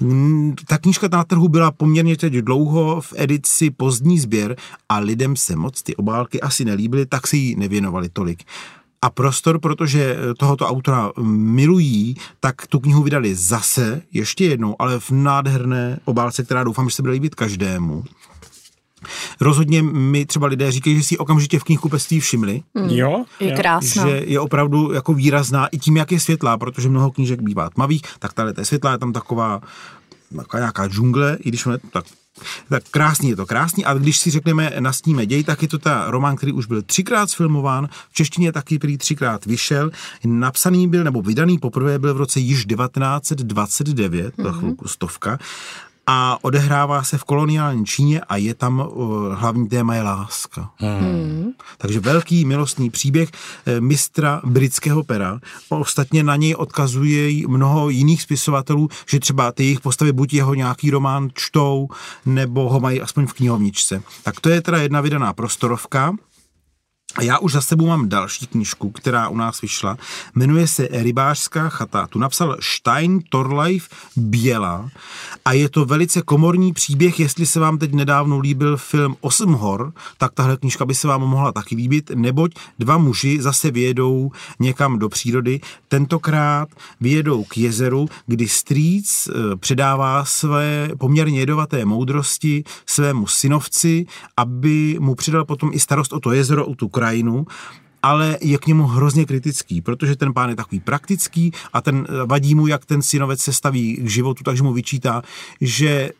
[0.00, 4.56] Mm, Ta knížka na trhu byla poměrně teď dlouho v edici pozdní sběr
[4.88, 8.42] a lidem se moc ty obálky asi nelíbily, tak si ji nevěnovali tolik.
[9.06, 15.10] A prostor, protože tohoto autora milují, tak tu knihu vydali zase, ještě jednou, ale v
[15.10, 18.04] nádherné obálce, která doufám, že se bude líbit každému.
[19.40, 23.24] Rozhodně mi třeba lidé říkají, že si okamžitě v knihkupectví všimli, Jo?
[23.40, 24.08] Je krásná.
[24.08, 28.02] že je opravdu jako výrazná i tím, jak je světlá, protože mnoho knížek bývá tmavých,
[28.18, 29.60] tak tahle je světlá, je tam taková,
[30.36, 32.04] taková nějaká džungle, i když ono je to tak
[32.68, 36.10] tak krásný je to krásný, ale když si řekneme nastíme děj, tak je to ta
[36.10, 39.90] román, který už byl třikrát sfilmován, v češtině taky prý třikrát vyšel,
[40.24, 45.38] napsaný byl, nebo vydaný poprvé byl v roce již 1929, to chvilku stovka,
[46.06, 50.70] a odehrává se v koloniální Číně a je tam uh, hlavní téma je láska.
[50.76, 51.52] Hmm.
[51.78, 53.28] Takže velký milostný příběh
[53.66, 55.40] eh, mistra britského pera.
[55.68, 60.54] Ostatně na něj odkazuje i mnoho jiných spisovatelů, že třeba ty jejich postavy buď jeho
[60.54, 61.88] nějaký román čtou,
[62.26, 64.02] nebo ho mají aspoň v knihovničce.
[64.22, 66.14] Tak to je teda jedna vydaná prostorovka.
[67.14, 69.98] A já už za sebou mám další knížku, která u nás vyšla.
[70.34, 72.06] Jmenuje se Rybářská chata.
[72.06, 74.90] Tu napsal Stein Torleif Běla
[75.44, 77.20] a je to velice komorní příběh.
[77.20, 81.20] Jestli se vám teď nedávno líbil film Osm hor, tak tahle knížka by se vám
[81.20, 85.60] mohla taky líbit, neboť dva muži zase vyjedou někam do přírody.
[85.88, 86.68] Tentokrát
[87.00, 95.14] vyjedou k jezeru, kdy strýc eh, předává své poměrně jedovaté moudrosti svému synovci, aby mu
[95.14, 97.44] přidal potom i starost o to jezero, o tu krajinu,
[98.02, 102.54] ale je k němu hrozně kritický, protože ten pán je takový praktický a ten vadí
[102.54, 105.22] mu, jak ten synovec se staví k životu, takže mu vyčítá,
[105.60, 106.10] že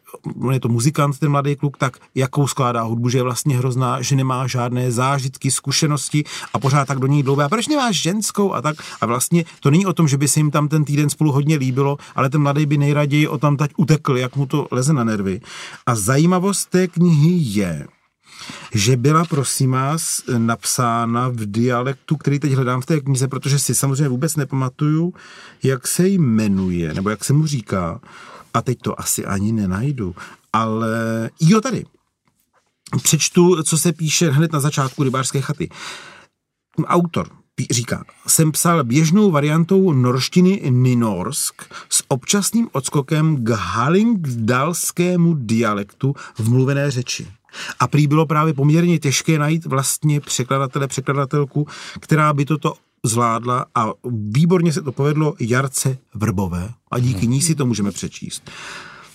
[0.42, 4.02] on je to muzikant, ten mladý kluk, tak jakou skládá hudbu, že je vlastně hrozná,
[4.02, 7.44] že nemá žádné zážitky, zkušenosti a pořád tak do ní dlouhé.
[7.44, 8.76] A proč nemáš ženskou a tak?
[9.00, 11.56] A vlastně to není o tom, že by se jim tam ten týden spolu hodně
[11.56, 15.04] líbilo, ale ten mladý by nejraději o tam teď utekl, jak mu to leze na
[15.04, 15.40] nervy.
[15.86, 17.86] A zajímavost té knihy je,
[18.74, 23.74] že byla, prosím vás, napsána v dialektu, který teď hledám v té knize, protože si
[23.74, 25.14] samozřejmě vůbec nepamatuju,
[25.62, 28.00] jak se jmenuje, nebo jak se mu říká.
[28.54, 30.14] A teď to asi ani nenajdu.
[30.52, 31.84] Ale jo, tady.
[33.02, 35.68] Přečtu, co se píše hned na začátku rybářské chaty.
[36.84, 37.28] Autor
[37.70, 46.90] říká, jsem psal běžnou variantou norštiny Ninorsk s občasným odskokem k halingdalskému dialektu v mluvené
[46.90, 47.26] řeči.
[47.80, 51.66] A prý bylo právě poměrně těžké najít vlastně překladatele, překladatelku,
[52.00, 53.86] která by toto zvládla a
[54.30, 58.50] výborně se to povedlo Jarce Vrbové a díky ní si to můžeme přečíst.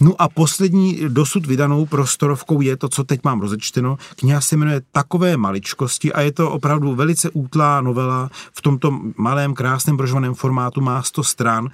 [0.02, 3.98] No a poslední dosud vydanou prostorovkou je to, co teď mám rozečteno.
[4.16, 9.54] Kniha se jmenuje Takové maličkosti a je to opravdu velice útlá novela v tomto malém,
[9.54, 11.70] krásném brožovaném formátu, má 100 stran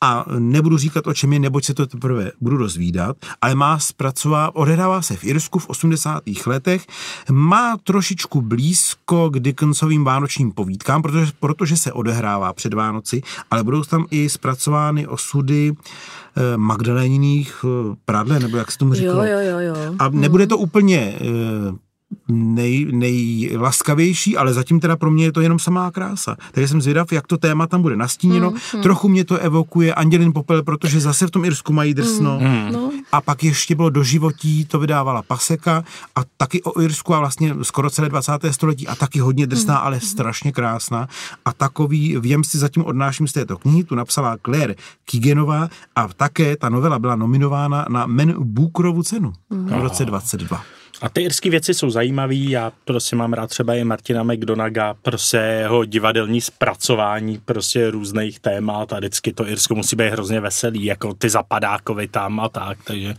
[0.00, 4.56] a nebudu říkat o čem je, neboť se to teprve budu rozvídat, ale má zpracová,
[4.56, 6.22] odehrává se v Irsku v 80.
[6.46, 6.86] letech,
[7.30, 13.82] má trošičku blízko k Dickensovým vánočním povídkám, protože, protože se odehrává před Vánoci, ale budou
[13.82, 19.24] tam i zpracovány osudy eh, Magdaléniných eh, pradle, nebo jak se tomu říkalo.
[19.24, 19.94] Jo, jo, jo, jo.
[19.98, 21.89] A nebude to úplně eh,
[22.28, 26.36] nej, nejlaskavější, ale zatím teda pro mě je to jenom samá krása.
[26.52, 28.50] Takže jsem zvědav, jak to téma tam bude nastíněno.
[28.50, 32.38] Mm, Trochu mě to evokuje Andělin popel, protože zase v tom Irsku mají drsno.
[32.40, 32.90] Mm, no.
[33.12, 35.84] A pak ještě bylo do životí, to vydávala Paseka
[36.16, 38.32] a taky o Irsku a vlastně skoro celé 20.
[38.50, 39.80] století a taky hodně drsná, mm.
[39.86, 41.08] ale strašně krásná.
[41.44, 46.56] A takový věm si zatím odnáším z této knihy, tu napsala Claire Kigenová a také
[46.56, 49.66] ta novela byla nominována na Men Bookerovu cenu mm.
[49.66, 50.62] v roce 22.
[51.00, 52.34] A ty irské věci jsou zajímavé.
[52.34, 58.92] Já prostě mám rád třeba i Martina McDonaga, prostě jeho divadelní zpracování prostě různých témat
[58.92, 63.14] a vždycky to Irsko musí být hrozně veselý, jako ty zapadákovi tam a tak, takže...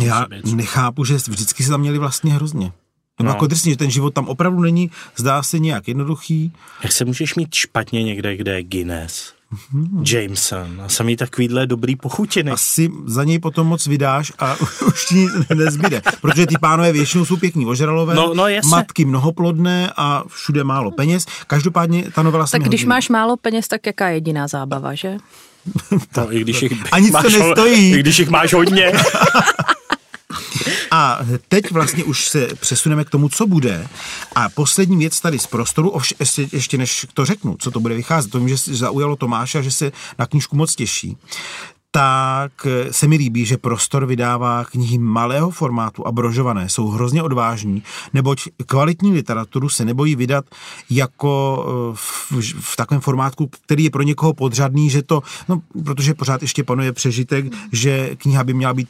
[0.00, 2.72] Já nechápu, že vždycky se tam měli vlastně hrozně.
[3.22, 3.30] No.
[3.30, 6.52] Jako drsně, že ten život tam opravdu není, zdá se nějak jednoduchý.
[6.82, 9.37] Jak se můžeš mít špatně někde, kde je Guinness?
[9.72, 10.04] Hmm.
[10.06, 12.50] Jameson a samý takovýhle dobrý pochutiny.
[12.50, 14.56] Asi za něj potom moc vydáš a
[14.86, 19.92] už ti nic nezbyde, protože ty pánové většinou jsou pěkní ožralové, no, no matky mnohoplodné
[19.96, 21.26] a všude málo peněz.
[21.46, 22.88] Každopádně ta novela Tak když hodně.
[22.88, 25.16] máš málo peněz, tak jaká jediná zábava, že?
[26.12, 27.92] To, i když jich a nic máš, to nestojí.
[27.92, 28.92] I když jich máš hodně.
[30.90, 33.88] A teď vlastně už se přesuneme k tomu, co bude.
[34.34, 37.94] A poslední věc tady z prostoru, ovš, ještě, ještě než to řeknu, co to bude
[37.94, 41.16] vycházet, to vím, že zaujalo Tomáša, že se na knížku moc těší
[41.90, 46.68] tak se mi líbí, že prostor vydává knihy malého formátu a brožované.
[46.68, 47.82] Jsou hrozně odvážní,
[48.14, 50.44] neboť kvalitní literaturu se nebojí vydat
[50.90, 56.14] jako eh, v, v takovém formátku, který je pro někoho podřadný, že to, no, protože
[56.14, 58.88] pořád ještě panuje přežitek, že kniha by měla být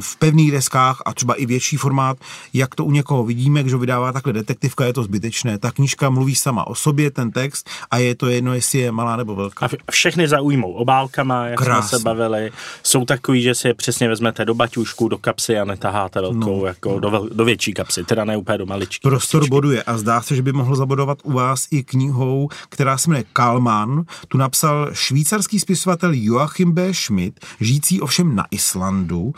[0.00, 2.16] v pevných deskách a třeba i větší formát,
[2.52, 5.58] jak to u někoho vidíme, když ho vydává takhle detektivka, je to zbytečné.
[5.58, 9.16] Ta knížka mluví sama o sobě, ten text, a je to jedno, jestli je malá
[9.16, 9.66] nebo velká.
[9.66, 11.88] A všechny zaujmou obálkama, jak Krásný.
[11.88, 12.35] jsme se bavili
[12.82, 16.66] jsou takový, že si je přesně vezmete do baťušku, do kapsy a netaháte velkou, no,
[16.66, 17.00] jako no.
[17.00, 19.08] Do, vel, do větší kapsy, teda ne úplně do maličky.
[19.08, 19.50] Prostor kapsičky.
[19.50, 23.24] boduje a zdá se, že by mohl zabodovat u vás i knihou, která se jmenuje
[23.32, 24.04] Kalman.
[24.28, 26.94] Tu napsal švýcarský spisovatel Joachim B.
[26.94, 29.32] Schmidt, žijící ovšem na Islandu.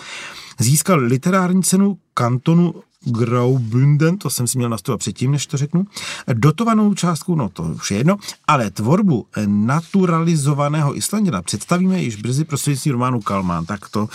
[0.58, 2.74] Získal literární cenu kantonu
[3.10, 5.86] Graubünden, to jsem si měl nastavit předtím, než to řeknu,
[6.32, 8.16] dotovanou částku, no to už je jedno,
[8.46, 11.42] ale tvorbu naturalizovaného Islandina.
[11.42, 14.08] Představíme již brzy prostřednictvím románu Kalmán, tak to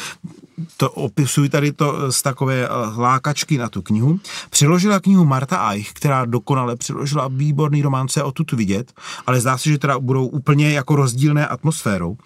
[0.77, 4.19] to opisuji tady to z takové lákačky na tu knihu.
[4.49, 8.93] Přiložila knihu Marta Eich, která dokonale přiložila výborný romance o tuto vidět,
[9.27, 12.17] ale zdá se, že teda budou úplně jako rozdílné atmosférou.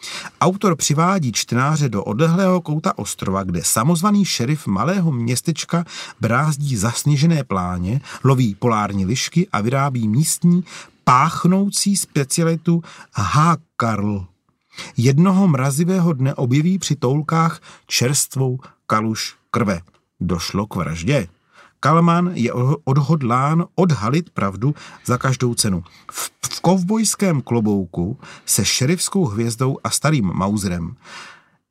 [0.42, 5.86] Autor přivádí čtenáře do odlehlého kouta ostrova, kde samozvaný šerif malého městečka
[6.22, 10.64] brázdí zasněžené pláně, loví polární lišky a vyrábí místní
[11.04, 14.26] páchnoucí specialitu Hákarl.
[14.98, 19.82] Jednoho mrazivého dne objeví při toulkách čerstvou kaluš krve.
[20.20, 21.28] Došlo k vraždě.
[21.80, 25.84] Kalman je odhodlán odhalit pravdu za každou cenu.
[26.12, 30.96] V, v kovbojském klobouku se šerifskou hvězdou a starým Mauserem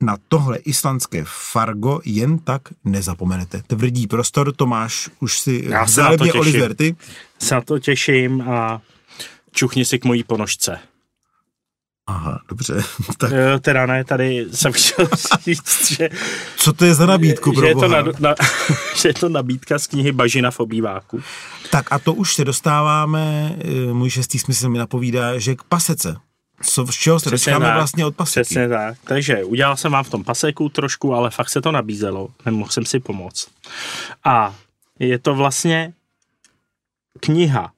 [0.01, 3.63] na tohle islandské fargo jen tak nezapomenete.
[3.67, 6.39] Tvrdý prostor, Tomáš, už si Já se na to těším.
[6.39, 6.95] Oliver, ty?
[7.39, 8.81] Se na to těším a
[9.51, 10.79] čuchni si k mojí ponožce.
[12.07, 12.83] Aha, dobře.
[13.17, 13.31] tak.
[13.31, 15.09] Jo, teda ne, tady jsem chtěl
[15.45, 16.09] říct, že...
[16.57, 18.35] Co to je za nabídku, že, že, je to na, na,
[18.95, 21.21] že je to nabídka z knihy Bažina v obýváku.
[21.71, 26.15] Tak a to už se dostáváme, eh, můj šestý smysl mi napovídá, že k pasece.
[26.63, 28.45] Co, z čeho se dostáváme vlastně od paseky.
[28.45, 28.97] Přesně tak.
[29.03, 32.29] Takže udělal jsem vám v tom paseku trošku, ale fakt se to nabízelo.
[32.45, 33.47] Nemohl jsem si pomoct.
[34.23, 34.55] A
[34.99, 35.93] je to vlastně
[37.19, 37.71] kniha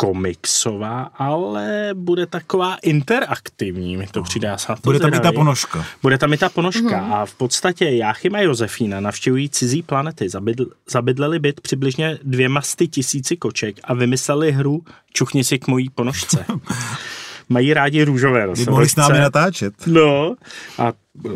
[0.00, 4.56] komiksová, ale bude taková interaktivní, mi to přijde.
[4.66, 5.84] to bude tam i ta ponožka.
[6.02, 7.12] Bude tam i ta ponožka mm-hmm.
[7.14, 12.88] a v podstatě Jáchym a Josefína navštěvují cizí planety, zabydl, zabydleli byt přibližně dvěma sty
[12.88, 16.44] tisíci koček a vymysleli hru Čuchni si k mojí ponožce.
[17.48, 18.70] mají rádi růžové nosorožce.
[18.70, 19.74] mohli s námi natáčet.
[19.86, 20.36] No,
[20.78, 20.92] a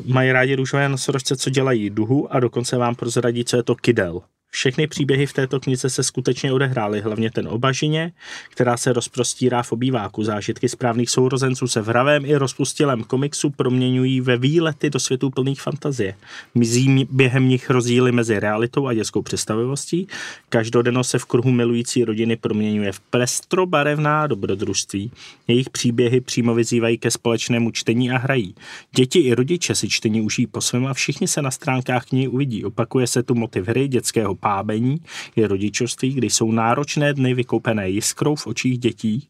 [0.07, 4.21] mají rádi růžové nosorožce, co dělají duhu a dokonce vám prozradí, co je to kydel.
[4.55, 8.13] Všechny příběhy v této knize se skutečně odehrály, hlavně ten o bažině,
[8.51, 10.25] která se rozprostírá v obýváku.
[10.25, 15.63] Zážitky správných sourozenců se v hravém i rozpustilém komiksu proměňují ve výlety do světů plných
[15.63, 16.15] fantazie.
[16.55, 20.07] Mizí během nich rozdíly mezi realitou a dětskou představivostí.
[20.49, 25.11] Každodenno se v kruhu milující rodiny proměňuje v prestrobarevná dobrodružství.
[25.49, 28.55] Jejich příběhy přímo vyzývají ke společnému čtení a hrají.
[28.97, 32.65] Děti i rodiče si čtení užijí po svém a všichni se na stránkách knihy uvidí.
[32.65, 34.97] Opakuje se tu motiv hry dětského pábení
[35.37, 39.29] je rodičovství, kdy jsou náročné dny vykoupené jiskrou v očích dětí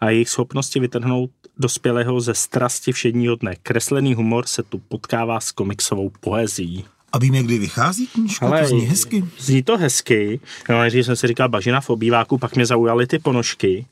[0.00, 3.54] a jejich schopnosti vytrhnout dospělého ze strasti všedního dne.
[3.62, 6.84] Kreslený humor se tu potkává s komiksovou poezí.
[7.12, 8.46] A víme, kdy vychází knížka?
[8.46, 9.24] Ale to zní hezky.
[9.38, 10.40] Zní to hezky.
[10.68, 13.86] No, nejdřív jsem si říkal bažina v obýváku, pak mě zaujaly ty ponožky.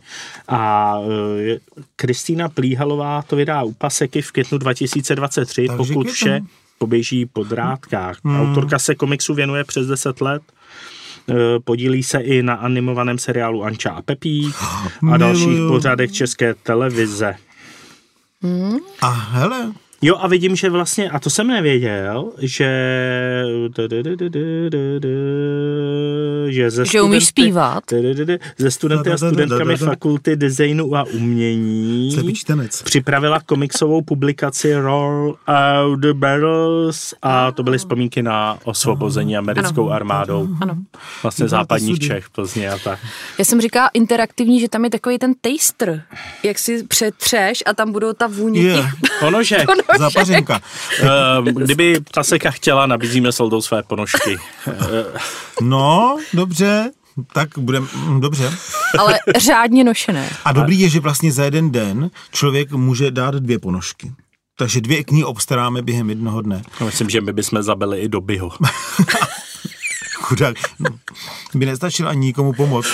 [0.49, 1.59] A e,
[1.97, 6.41] Kristýna Plíhalová to vydá u Paseky v květnu 2023, Takže pokud vše
[6.79, 8.19] poběží po drátkách.
[8.25, 8.41] Hmm.
[8.41, 10.43] Autorka se komiksu věnuje přes 10 let.
[11.29, 14.55] E, podílí se i na animovaném seriálu Anča a Pepík
[15.13, 17.35] a dalších pořadech české televize.
[18.43, 18.79] Hmm.
[19.01, 22.71] A hele, Jo a vidím, že vlastně, a to jsem nevěděl, že
[26.49, 27.85] že ze že umíš zpívat.
[28.59, 32.17] Ze studenty a studentkami fakulty designu a umění
[32.85, 40.49] připravila komiksovou publikaci Roll Out the Barrels a to byly vzpomínky na osvobození americkou armádou.
[40.61, 40.77] Ano.
[41.23, 42.99] Vlastně západních Čech, Plzně a tak.
[43.39, 46.03] Já jsem říkala interaktivní, že tam je takový ten taster,
[46.43, 48.91] jak si přetřeš a tam budou ta vůně yeah.
[49.21, 49.69] Ponožek.
[49.99, 50.61] Zapařenka.
[51.53, 54.37] Kdyby Taseka chtěla, nabízíme soldou své ponožky.
[55.61, 56.91] no, dobře.
[57.33, 58.53] Tak budeme, hm, dobře.
[58.99, 60.31] Ale řádně nošené.
[60.45, 64.13] A dobrý je, že vlastně za jeden den člověk může dát dvě ponožky.
[64.59, 66.63] Takže dvě knihy obstaráme během jednoho dne.
[66.85, 68.51] Myslím, že my bychom zabili i dobyho.
[70.35, 70.91] chudák, no,
[71.55, 72.89] by nestačil ani nikomu pomoct.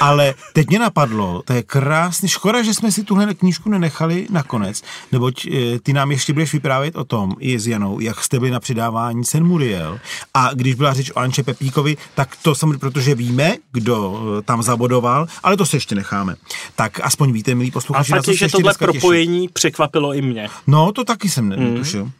[0.00, 4.82] Ale teď mě napadlo, to je krásný, škoda, že jsme si tuhle knížku nenechali nakonec,
[5.12, 8.50] neboť e, ty nám ještě budeš vyprávět o tom i s Janou, jak jste byli
[8.50, 9.98] na přidávání Sen Muriel.
[10.34, 14.62] A když byla řeč o Anče Pepíkovi, tak to samozřejmě, protože víme, kdo e, tam
[14.62, 16.36] zabodoval, ale to se ještě necháme.
[16.76, 19.52] Tak aspoň víte, milí posluchači, A fakt je, že tohle propojení těším.
[19.52, 20.48] překvapilo i mě.
[20.66, 22.04] No, to taky jsem netušil.
[22.04, 22.12] Mm.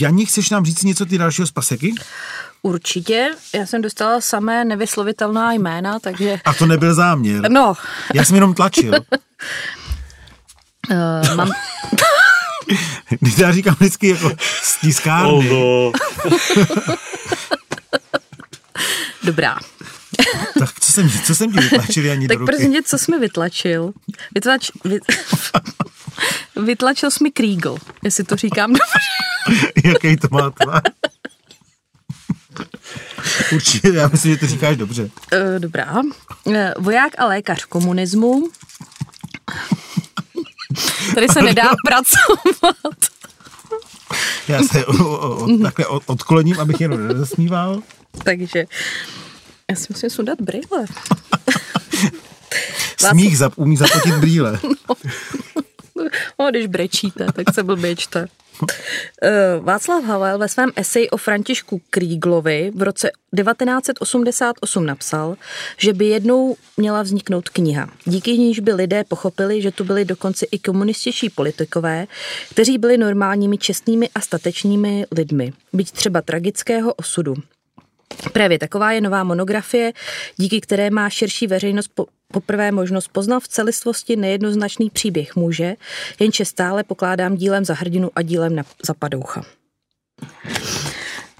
[0.00, 1.94] Janí, chceš nám říct něco ty dalšího z paseky?
[2.62, 3.30] Určitě.
[3.54, 6.38] Já jsem dostala samé nevyslovitelná jména, takže...
[6.44, 7.50] A to nebyl záměr.
[7.50, 7.74] No.
[8.14, 8.94] Já jsem jenom tlačil.
[10.90, 11.52] uh, mám...
[13.20, 14.30] Když já říkám vždycky jako
[14.62, 15.32] stiskárny.
[15.32, 15.92] Oh, no.
[19.24, 19.58] Dobrá.
[20.58, 22.82] tak co jsem, co jsem ti vytlačil ani tak do ruky?
[22.84, 23.92] co jsi mi vytlačil?
[24.34, 24.98] Vytlač, vy,
[26.56, 28.98] vytlačil jsi mi Kriegel, jestli to říkám dobře.
[29.84, 30.82] Jaký to má tvar?
[33.54, 35.02] Určitě, já myslím, že to říkáš dobře.
[35.02, 35.92] Uh, dobrá.
[36.44, 38.48] Uh, voják a lékař komunismu.
[41.14, 43.12] Tady se nedá pracovat.
[44.48, 47.82] Já se o, o, o, takhle od- odkloním, abych jenom nezasmíval.
[48.24, 48.64] Takže
[49.70, 50.84] já si musím sundat brýle.
[53.10, 54.60] Smích zap, umí zapotit brýle.
[56.36, 58.28] O, když brečíte, tak se blbě čte.
[59.22, 65.36] Eh, Václav Havel ve svém eseji o Františku Kríglovi v roce 1988 napsal,
[65.78, 67.88] že by jednou měla vzniknout kniha.
[68.04, 72.06] Díky níž by lidé pochopili, že tu byli dokonce i komunističtí politikové,
[72.50, 77.34] kteří byli normálními, čestnými a statečnými lidmi, byť třeba tragického osudu.
[78.32, 79.92] Právě taková je nová monografie,
[80.36, 85.74] díky které má širší veřejnost po, poprvé možnost poznat v celistvosti nejednoznačný příběh muže,
[86.20, 89.44] jenže stále pokládám dílem za hrdinu a dílem na, za padoucha.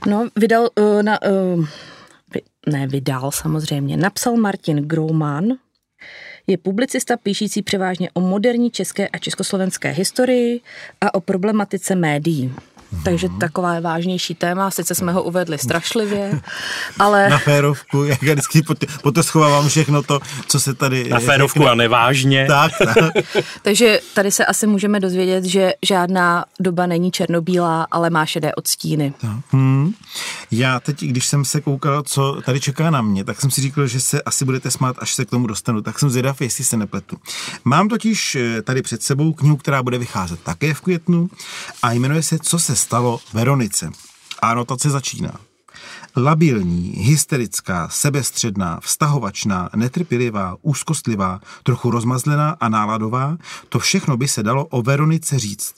[0.06, 1.66] No, vydal, uh, na, uh,
[2.66, 5.44] ne, vydal samozřejmě, napsal Martin Grouman,
[6.46, 10.60] je publicista píšící převážně o moderní české a československé historii
[11.00, 12.54] a o problematice médií.
[13.04, 16.40] Takže taková je vážnější téma, sice jsme ho uvedli strašlivě,
[16.98, 17.28] ale...
[17.28, 21.08] Na férovku, jak já vždycky po, po to schovávám všechno to, co se tady...
[21.08, 22.46] Na férovku a nevážně.
[22.46, 23.24] Tak, tak.
[23.62, 29.14] Takže tady se asi můžeme dozvědět, že žádná doba není černobílá, ale má šedé odstíny.
[29.50, 29.92] Hmm.
[30.50, 33.86] Já teď, když jsem se koukal, co tady čeká na mě, tak jsem si říkal,
[33.86, 35.82] že se asi budete smát, až se k tomu dostanu.
[35.82, 37.16] Tak jsem zvědav, jestli se nepletu.
[37.64, 41.30] Mám totiž eh, tady před sebou knihu, která bude vycházet také v květnu
[41.82, 43.90] a jmenuje se Co se stalo Veronice.
[44.42, 45.40] A anotace začíná.
[46.16, 53.36] Labilní, hysterická, sebestředná, vztahovačná, netrpělivá, úzkostlivá, trochu rozmazlená a náladová,
[53.68, 55.74] to všechno by se dalo o Veronice říct.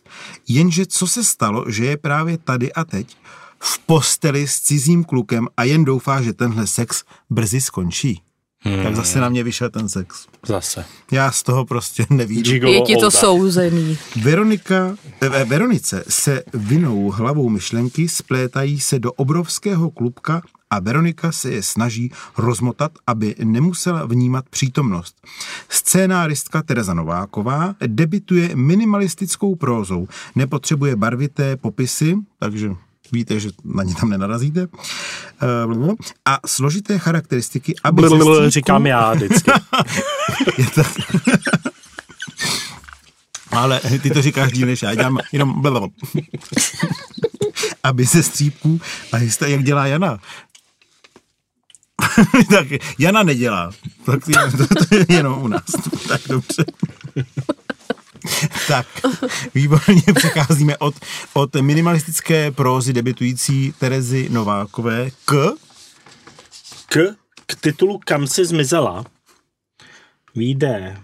[0.49, 3.17] Jenže co se stalo, že je právě tady a teď
[3.59, 8.24] v posteli s cizím klukem a jen doufá, že tenhle sex brzy skončí.
[8.67, 8.83] Hmm.
[8.83, 10.27] Tak zase na mě vyšel ten sex.
[10.47, 10.85] Zase.
[11.13, 12.51] Já z toho prostě nevídu.
[12.51, 13.11] Gigolo Je ti to Olda.
[13.11, 13.99] souzený.
[14.23, 21.51] Veronika, eh, Veronice se vinou hlavou myšlenky splétají se do obrovského klubka a Veronika se
[21.51, 25.17] je snaží rozmotat, aby nemusela vnímat přítomnost.
[25.69, 32.71] Scénáristka Tereza Nováková debituje minimalistickou prózou, nepotřebuje barvité popisy, takže
[33.15, 34.67] víte, že na ně tam nenarazíte,
[35.43, 35.93] Eh,
[36.25, 39.51] a složité charakteristiky, aby ze Blablabla, střípků- Říkám já vždycky.
[40.59, 40.87] je tak.
[43.51, 45.89] Ale ty to říkáš díl než já, dělám jenom blablabla.
[47.83, 48.81] Aby se střípků
[49.13, 50.19] a jste, jak dělá Jana.
[52.51, 52.67] tak
[52.99, 53.71] Jana nedělá.
[54.07, 54.21] Tak
[54.59, 55.65] to, to je jenom u nás.
[56.09, 56.65] Tak dobře.
[58.69, 58.87] tak,
[59.55, 60.95] výborně přecházíme od,
[61.33, 65.53] od minimalistické prózy debitující Terezy Novákové k
[66.89, 67.15] K,
[67.47, 69.05] k titulu Kam si zmizela
[70.35, 70.97] vyjde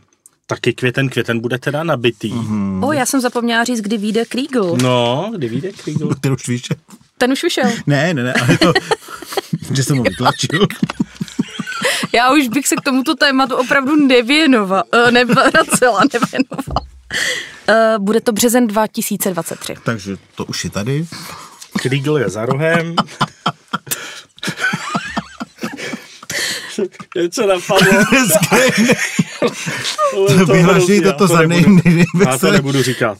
[0.47, 1.09] taky květen.
[1.09, 2.33] Květen bude teda nabitý.
[2.33, 2.85] Mm-hmm.
[2.87, 4.77] O, já jsem zapomněla říct, kdy vyjde Kriegel.
[4.83, 6.11] No, kdy vyjde Kriegel?
[6.21, 6.81] ten už víš, že-
[7.19, 7.71] Ten už vyšel.
[7.87, 8.73] Ne, ne, ne, ale to,
[9.75, 10.67] že jsem ho vytlačil.
[12.15, 16.87] Já už bych se k tomuto tématu opravdu nevěnovala, uh, nevracela, nevěnovala.
[17.69, 19.75] Uh, bude to březen 2023.
[19.85, 21.07] Takže to už je tady.
[21.83, 22.95] Kriegel je za rohem.
[27.17, 28.05] Něco napadlo.
[30.47, 31.65] to Vyhlašuji toto já za nej,
[32.27, 33.19] Já to nebudu říkat.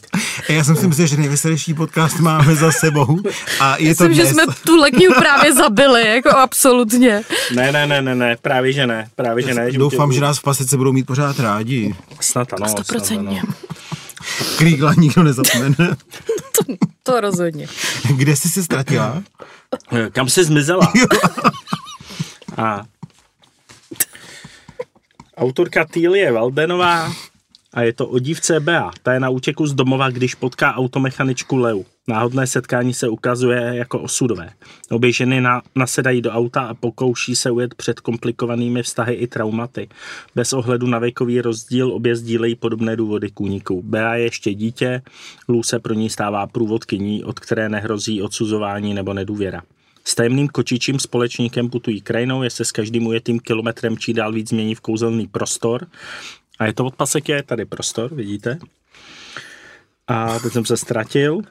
[0.49, 3.19] Já jsem si myslel, že nejveselější podcast máme za sebou.
[3.59, 4.33] A je to Myslím, že dnes.
[4.33, 7.21] jsme tuhle knihu právě zabili, jako absolutně.
[7.55, 9.71] Ne, ne, ne, ne, ne, právě že ne, právě že ne.
[9.71, 11.95] Doufám, tě- že nás v pasice budou mít pořád rádi.
[12.19, 12.69] Snad ano.
[12.69, 13.41] snad Stoprocentně.
[14.57, 15.75] Krígla nikdo nezapomene.
[17.03, 17.67] To rozhodně.
[18.15, 19.23] Kde jsi se ztratila?
[20.11, 20.93] Kam jsi zmizela?
[22.57, 22.83] A
[25.37, 27.13] autorka Týlie Valdenová
[27.73, 28.91] a je to o dívce Bea.
[29.03, 31.83] Ta je na útěku z domova, když potká automechaničku Leu.
[32.11, 34.49] Náhodné setkání se ukazuje jako osudové.
[34.89, 39.89] Obě ženy na, nasedají do auta a pokouší se ujet před komplikovanými vztahy i traumaty.
[40.35, 43.81] Bez ohledu na věkový rozdíl obě sdílejí podobné důvody k úniku.
[43.81, 45.01] Bea je ještě dítě,
[45.47, 49.61] Lou se pro ní stává průvodkyní, od které nehrozí odsuzování nebo nedůvěra.
[50.05, 54.49] S tajemným kočičím společníkem putují krajinou, je se s každým ujetým kilometrem čí dál víc
[54.49, 55.87] změní v kouzelný prostor.
[56.59, 58.59] A je to od paseky, je tady prostor, vidíte?
[60.07, 61.41] A teď jsem se ztratil.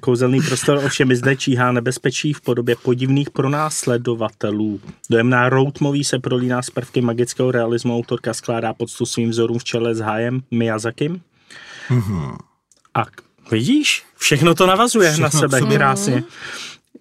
[0.00, 4.80] Kouzelný prostor ovšem i zde číhá nebezpečí v podobě podivných pronásledovatelů.
[5.10, 7.96] Dojemná road movie se prolíná z prvky magického realismu.
[7.96, 11.20] Autorka skládá poctu svým vzorům v čele s Hayem Miyazakim.
[12.94, 15.76] A k- vidíš, všechno to navazuje Všechno na k sebe sobě.
[15.76, 16.22] krásně.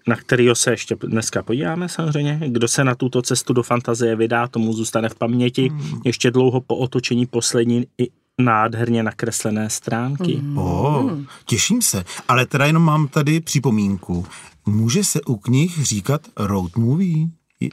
[0.08, 2.40] Na kterýho se ještě dneska podíváme samozřejmě.
[2.48, 5.72] Kdo se na tuto cestu do fantazie vydá, tomu zůstane v paměti
[6.06, 8.08] ještě dlouho po otočení poslední i
[8.40, 10.40] nádherně nakreslené stránky.
[10.42, 10.58] Mm.
[10.58, 11.10] O,
[11.46, 12.04] těším se.
[12.28, 14.26] Ale teda jenom mám tady připomínku.
[14.66, 17.28] Může se u knih říkat road movie?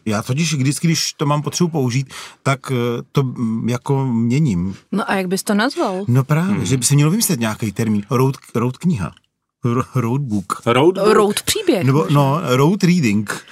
[0.07, 2.75] Já totiž vždycky, když to mám potřebu použít, tak eh,
[3.13, 4.75] to mm, jako měním.
[4.93, 6.05] No a jak bys to nazval?
[6.09, 6.65] No právě, hmm.
[6.65, 8.03] že by se mělo vymyslet nějaký termín.
[8.11, 9.13] Road, road kniha.
[9.65, 10.63] Ro- Road book.
[10.67, 11.85] Road, Road příběh.
[11.85, 13.47] Nebo no, road reading.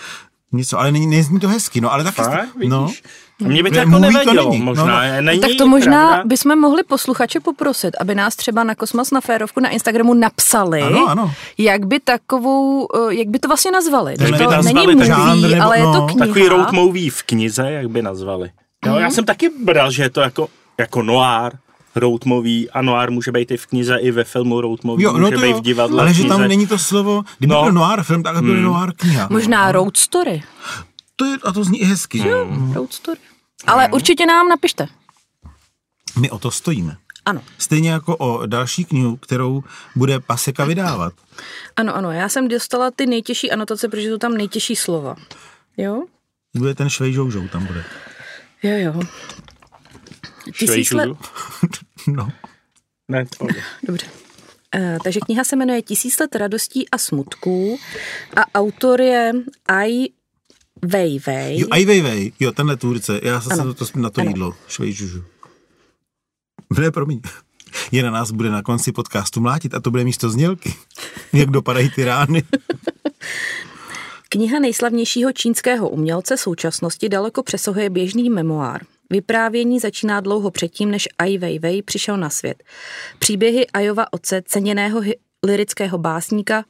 [0.53, 2.17] Něco, ale není, nezní to hezky, no, ale taky...
[2.17, 3.03] Fakt, vidíš?
[3.41, 4.84] No, A Mě by to Ne, jako movie to nevadilo, není, no, možná.
[4.87, 5.20] no.
[5.22, 6.22] Není tak to možná pravda?
[6.26, 11.07] bychom mohli posluchače poprosit, aby nás třeba na Kosmos na Férovku na Instagramu napsali, Ano,
[11.09, 11.32] ano.
[11.59, 14.14] jak by takovou, eh, jak by to vlastně nazvali.
[14.20, 16.07] Jak by to nazvali není movie, žánr nebo- ale je to no.
[16.07, 16.26] kniha.
[16.26, 18.51] Takový road movie v knize, jak by nazvali.
[18.87, 19.01] Jo, Mhm.
[19.03, 21.53] já jsem taky bral, že je to jako, jako noir,
[21.95, 25.12] road movie a noir může být i v knize, i ve filmu road movie, Jo,
[25.12, 26.03] no může to být jo, v divadle.
[26.03, 27.62] ale že tam není to slovo, kdyby No.
[27.62, 29.28] byl noir film, tak by byl noir kniha.
[29.30, 30.43] Možná road story.
[31.17, 32.23] To je, a to zní i hezky.
[32.73, 33.21] Road story.
[33.67, 34.87] Ale určitě nám napište.
[36.19, 36.97] My o to stojíme.
[37.25, 37.43] Ano.
[37.59, 39.64] Stejně jako o další knihu, kterou
[39.97, 41.14] bude Paseka vydávat.
[41.77, 45.17] Ano, ano, já jsem dostala ty nejtěžší anotace, protože jsou tam nejtěžší slova.
[45.77, 46.03] Jo?
[46.57, 47.85] Bude ten švejžoužou, tam bude.
[48.62, 49.01] Jo, jo.
[50.59, 51.09] Tisíc let...
[52.07, 52.29] No.
[53.09, 53.62] Ne, pohodě.
[53.83, 54.07] Dobře.
[54.77, 57.79] Uh, takže kniha se jmenuje Tisíc let radostí a smutků
[58.37, 59.33] a autor je
[59.67, 60.09] Ai
[60.85, 61.61] Weiwei.
[61.61, 63.74] Jo, Ai Weiwei, jo, tenhle tvůrce, já zase Ano.
[63.74, 64.31] to, na to Ano.
[64.31, 65.24] jídlo, švejžužu.
[66.79, 67.20] Ne, promiň.
[67.93, 70.74] Je na nás bude na konci podcastu mlátit a to bude místo znělky.
[71.33, 72.43] Jak dopadají ty rány.
[74.29, 78.83] Kniha nejslavnějšího čínského umělce současnosti daleko přesahuje běžný memoár.
[79.11, 82.62] Vyprávění začíná dlouho předtím, než Ai Weiwei přišel na svět.
[83.18, 85.14] Příběhy Ajova otce, ceněného hi-
[85.47, 86.64] lirického básníka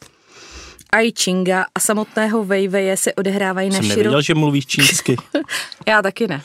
[0.92, 3.96] Ai Chinga a samotného Weiweje se odehrávají na, Jsem širo...
[3.96, 5.16] nevěděl, že mluvíš čínsky.
[5.86, 6.42] Já taky ne.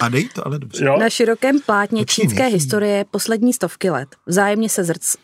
[0.00, 0.84] A dej to, ale dobře.
[0.84, 0.96] jo?
[1.00, 2.54] Na širokém plátně Počkej, čínské nechý.
[2.54, 4.08] historie poslední stovky let.
[4.26, 5.14] Vzájemně se zrc,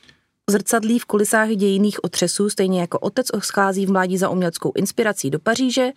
[0.50, 5.38] zrcadlí v kulisách dějiných otřesů, stejně jako otec schází v mládí za uměleckou inspirací do
[5.38, 5.90] Paříže,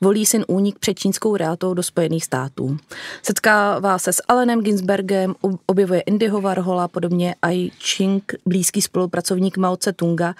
[0.00, 2.76] volí syn únik před čínskou realitou do Spojených států.
[3.22, 9.76] Setkává se s Allenem Ginsbergem, ob- objevuje Indyho Warhola, podobně Ai Ching, blízký spolupracovník Mao
[9.76, 10.34] Tse-tunga,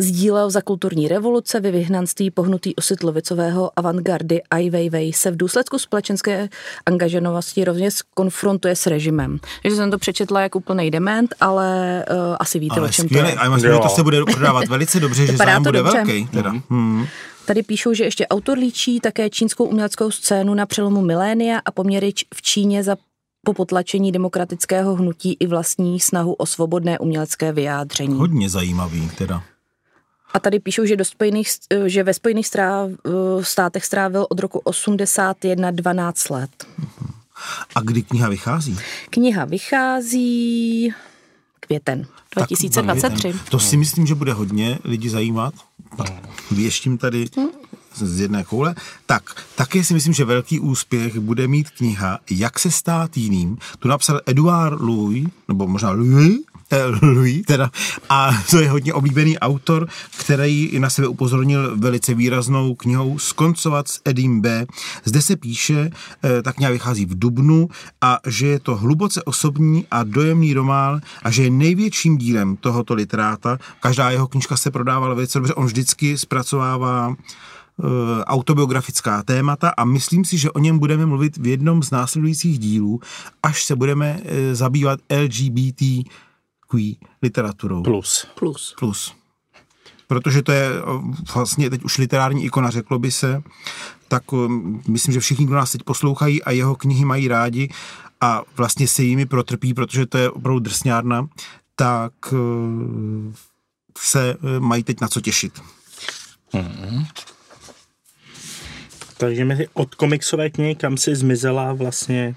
[0.00, 5.78] Sdílel za kulturní revoluce ve vyhnanství pohnutý osit levicového avantgardy Ai Weiwei se v důsledku
[5.78, 6.48] společenské
[6.86, 9.38] angažovanosti rovněž konfrontuje s režimem.
[9.62, 13.28] Takže jsem to přečetla jako úplný dement, ale uh, asi víte, Ale o čem skvělé,
[13.28, 13.38] to je.
[13.38, 15.96] a myslím, že to se bude prodávat velice dobře, že zájem to bude dobře.
[15.96, 16.26] velký.
[16.26, 16.52] Teda.
[16.70, 17.06] Hmm.
[17.46, 22.12] Tady píšou, že ještě autor líčí také čínskou uměleckou scénu na přelomu milénia a poměry
[22.34, 22.96] v Číně za
[23.44, 28.18] po potlačení demokratického hnutí i vlastní snahu o svobodné umělecké vyjádření.
[28.18, 29.42] Hodně zajímavý, teda.
[30.34, 31.48] A tady píšou, že, do spojených,
[31.86, 32.90] že ve Spojených stráv,
[33.42, 36.50] státech strávil od roku 81 12 let.
[37.74, 38.78] A kdy kniha vychází?
[39.10, 40.94] Kniha vychází
[41.60, 43.22] květen Tak 2023.
[43.22, 45.54] ten- To si myslím, že bude hodně lidi zajímat.
[46.50, 47.26] Věštím tady
[47.94, 48.74] z jedné koule.
[49.06, 49.22] Tak,
[49.56, 53.58] také si myslím, že velký úspěch bude mít kniha Jak se stát jiným.
[53.78, 56.49] Tu napsal Eduard Louis, nebo možná Louis, eh,
[57.02, 57.70] Louis teda,
[58.08, 64.00] a to je hodně oblíbený autor, který na sebe upozornil velice výraznou knihou Skoncovat s
[64.04, 64.66] Edim B.
[65.04, 65.90] Zde se píše,
[66.24, 67.68] eh, ta kniha vychází v Dubnu
[68.00, 72.94] a že je to hluboce osobní a dojemný román a že je největším dílem tohoto
[72.94, 73.58] literáta.
[73.80, 77.84] Každá jeho knižka se prodávala velice dobře, on vždycky zpracovává eh,
[78.24, 83.00] autobiografická témata a myslím si, že o něm budeme mluvit v jednom z následujících dílů,
[83.42, 85.00] až se budeme eh, zabývat
[86.74, 87.82] LGBTQ literaturou.
[87.82, 88.26] Plus.
[88.34, 88.74] Plus.
[88.78, 89.14] Plus.
[90.06, 91.02] Protože to je o,
[91.34, 93.42] vlastně teď už literární ikona, řeklo by se,
[94.08, 94.48] tak o,
[94.88, 97.68] myslím, že všichni, kdo nás teď poslouchají a jeho knihy mají rádi
[98.20, 101.28] a vlastně se jimi protrpí, protože to je opravdu drsňárna,
[101.74, 102.36] tak eh,
[103.98, 105.60] se eh, mají teď na co těšit.
[109.16, 112.34] Takže mezi od komiksové knihy, kam si zmizela vlastně,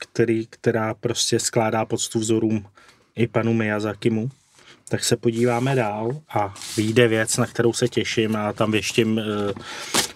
[0.00, 2.66] který, která prostě skládá poctu vzorům
[3.16, 4.30] i panu Miyazakimu,
[4.88, 9.22] tak se podíváme dál a vyjde věc, na kterou se těším a tam věštím eh,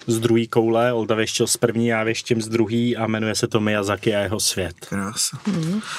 [0.07, 3.61] z druhé koule, Olda věštil z první, já věštím z druhý a jmenuje se to
[3.61, 4.74] Miyazaki a jeho svět.
[4.88, 5.38] Krása.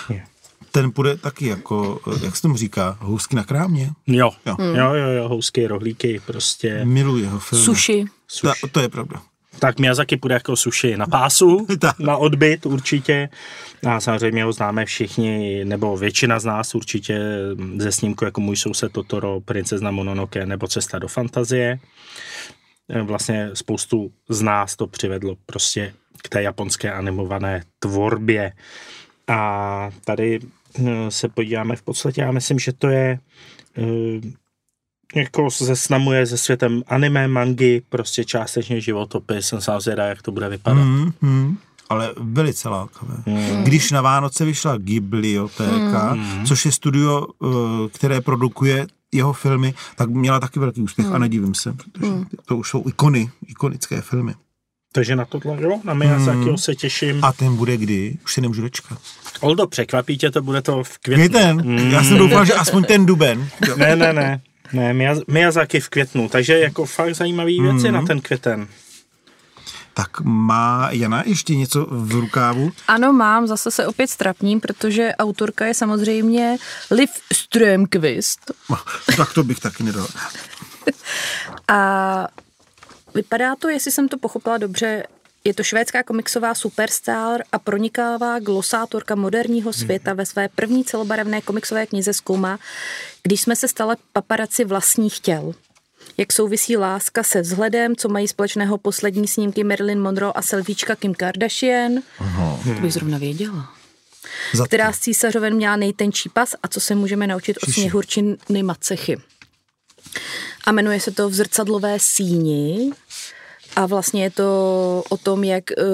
[0.09, 0.25] Je.
[0.71, 3.91] Ten půjde taky jako, eh, jak se tomu říká, housky na krámě.
[4.07, 4.55] Jo, Jo.
[4.59, 7.65] jo, jo, jo housky, rohlíky, prostě Miluji jeho filmy.
[7.65, 8.05] Sushi.
[8.41, 9.21] Ta, to je pravda.
[9.59, 11.67] Tak Miyazaki půjde jako sushi na pásu,
[11.99, 13.29] na odbyt určitě.
[13.87, 17.19] A samozřejmě ho známe všichni, nebo většina z nás určitě
[17.77, 21.79] ze snímku jako Můj soused Totoro, Princezna Mononoke nebo Cesta do fantazie.
[23.03, 25.93] Vlastně spoustu z nás to přivedlo prostě
[26.23, 28.51] k té japonské animované tvorbě.
[29.27, 33.19] A tady eh, se podíváme v podstatě, já myslím, že to je
[35.15, 39.47] jako zeznamuje se světem anime, mangy, prostě částečně životopis.
[39.47, 40.83] Jsem sám zvědá, jak to bude vypadat.
[40.83, 41.57] Mm, mm,
[41.89, 43.15] ale velice lákavé.
[43.25, 43.63] Mm.
[43.63, 46.45] Když na Vánoce vyšla Ghibliotéka, mm.
[46.45, 47.47] což je studio, eh,
[47.89, 51.13] které produkuje jeho filmy, tak měla taky velký úspěch mm.
[51.13, 52.25] a nedivím se, protože mm.
[52.45, 54.33] to už jsou ikony, ikonické filmy.
[54.91, 56.57] Takže na tohle, jo, na Miyazakiho mm.
[56.57, 57.23] se těším.
[57.23, 58.17] A ten bude kdy?
[58.23, 58.99] Už se nemůžu dočkat.
[59.39, 61.27] Oldo, překvapí tě to, bude to v květnu.
[61.27, 61.65] Květen?
[61.65, 61.91] Mm.
[61.91, 63.49] Já jsem doufal, že aspoň ten duben.
[63.77, 64.41] ne, ne, ne.
[64.73, 64.93] Ne,
[65.27, 67.93] Miyazaki v květnu, takže jako fakt zajímavý věci mm.
[67.93, 68.67] na ten květen.
[69.93, 72.71] Tak má Jana ještě něco v rukávu?
[72.87, 76.57] Ano, mám, zase se opět strapním, protože autorka je samozřejmě
[76.91, 78.51] Liv Strömqvist.
[79.17, 80.07] Tak to bych taky nedal.
[81.67, 82.27] A
[83.15, 85.03] vypadá to, jestli jsem to pochopila dobře,
[85.43, 91.85] je to švédská komiksová superstar a pronikává glosátorka moderního světa ve své první celobarevné komiksové
[91.85, 92.59] knize zkoumá,
[93.23, 95.53] když jsme se stali paparaci vlastních těl.
[96.17, 101.15] Jak souvisí láska se vzhledem, co mají společného poslední snímky Marilyn Monroe a selvíčka Kim
[101.15, 101.91] Kardashian.
[102.19, 102.59] Aha.
[102.75, 103.73] To bych zrovna věděla.
[104.53, 109.17] Za která z císařoven měla nejtenčí pas a co se můžeme naučit od sněhurčiny Macechy.
[110.63, 112.91] A jmenuje se to V zrcadlové síni
[113.75, 115.85] a vlastně je to o tom, jak uh,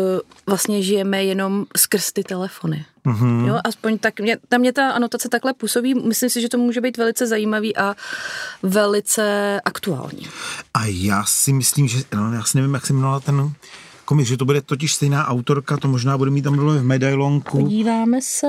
[0.47, 2.85] vlastně žijeme jenom skrz ty telefony.
[3.05, 3.47] Mm-hmm.
[3.47, 6.81] Jo, aspoň tak, mě, tam mě ta anotace takhle působí, myslím si, že to může
[6.81, 7.95] být velice zajímavý a
[8.63, 10.27] velice aktuální.
[10.73, 13.53] A já si myslím, že, no, já si nevím, jak se jmenovala ten
[14.05, 17.61] komik, že to bude totiž stejná autorka, to možná bude mít tam v medailonku.
[17.61, 18.47] Podíváme se.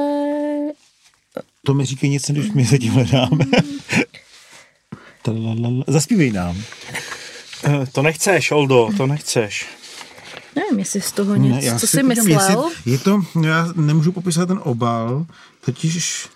[1.64, 3.44] To mi říkají něco, když my zatím hledáme.
[5.86, 6.56] Zaspívej nám.
[7.66, 9.66] Eh, to nechceš, Oldo, to nechceš.
[10.56, 12.30] Nevím, jestli z toho něco, ne, co jsi myslel.
[12.30, 15.26] Jestli, je to, já nemůžu popisat ten obal,
[15.64, 16.28] totiž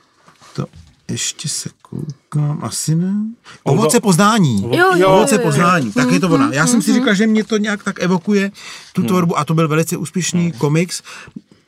[0.57, 0.66] to
[1.09, 3.14] ještě se koukám, asi ne.
[3.62, 4.62] Ovoce poznání.
[4.62, 5.93] Jo, jo, Ovoce jo, jo, poznání, jo.
[5.95, 6.51] tak je to ona.
[6.53, 8.53] Já jsem si říkal, že mě to nějak tak evokuje,
[8.93, 11.03] tu tvorbu, a to byl velice úspěšný komiks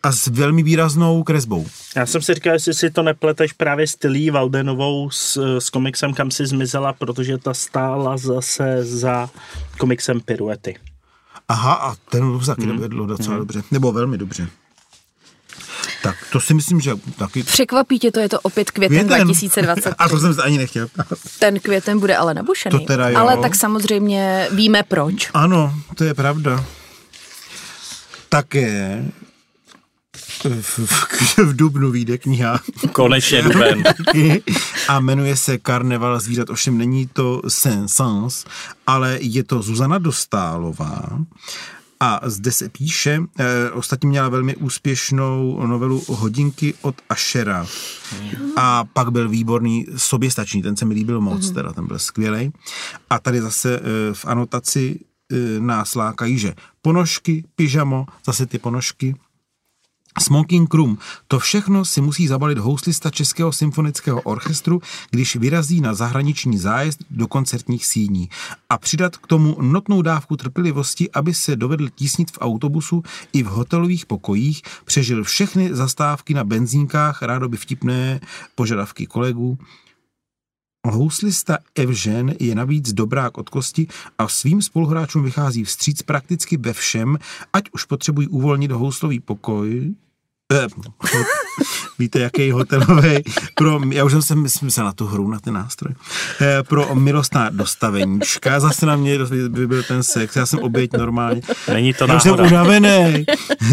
[0.03, 1.67] a s velmi výraznou kresbou.
[1.97, 6.15] Já jsem si říkal, jestli si to nepleteš právě s Tilly Valdenovou s, s komiksem
[6.15, 9.31] Kam si zmizela, protože ta stála zase za
[9.79, 10.77] komiksem Piruety.
[11.49, 12.77] Aha, a ten taky hmm.
[12.77, 13.39] dovedlo docela hmm.
[13.39, 14.49] dobře, nebo velmi dobře.
[16.03, 17.43] Tak to si myslím, že taky...
[17.43, 19.27] Překvapí tě to, je to opět květen, květen.
[19.27, 19.89] 2023.
[19.99, 20.89] A to jsem se ani nechtěl.
[21.39, 22.79] Ten květen bude ale nabušený.
[22.79, 23.19] To teda jo.
[23.19, 25.31] Ale tak samozřejmě víme proč.
[25.35, 26.65] Ano, to je pravda.
[28.29, 29.05] Také
[30.61, 32.61] v, v, v Dubnu vyjde kniha.
[32.93, 33.83] Konečně Duben.
[34.89, 38.45] a jmenuje se Karneval zvířat, ovšem není to Sens,
[38.87, 41.19] ale je to Zuzana Dostálová.
[42.01, 47.67] A zde se píše, eh, ostatně měla velmi úspěšnou novelu Hodinky od Ašera.
[48.57, 51.55] A pak byl výborný soběstačný, ten se mi líbil moc, mm.
[51.55, 52.53] teda ten byl skvělý.
[53.11, 55.01] A tady zase eh, v anotaci
[55.33, 59.15] eh, nás lákají, že ponožky, pyžamo, zase ty ponožky,
[60.21, 60.99] Smoking Room.
[61.29, 67.27] To všechno si musí zabalit houslista Českého symfonického orchestru, když vyrazí na zahraniční zájezd do
[67.27, 68.29] koncertních síní
[68.71, 73.03] a přidat k tomu notnou dávku trpělivosti, aby se dovedl tísnit v autobusu
[73.33, 78.21] i v hotelových pokojích, přežil všechny zastávky na benzínkách, rádoby vtipné
[78.55, 79.59] požadavky kolegů,
[80.87, 83.87] Houslista Evžen je navíc dobrák od kosti
[84.19, 87.19] a svým spoluhráčům vychází vstříc prakticky ve všem,
[87.53, 89.95] ať už potřebují uvolnit houslový pokoj,
[91.99, 93.23] víte, jaký hotelový,
[93.55, 95.95] pro, já už jsem myslel na tu hru, na ten nástroj,
[96.41, 101.43] eh, pro milostná dostaveníčka, zase na mě by byl ten sex, já jsem oběť normálně.
[101.73, 103.25] Není to já už jsem unavený,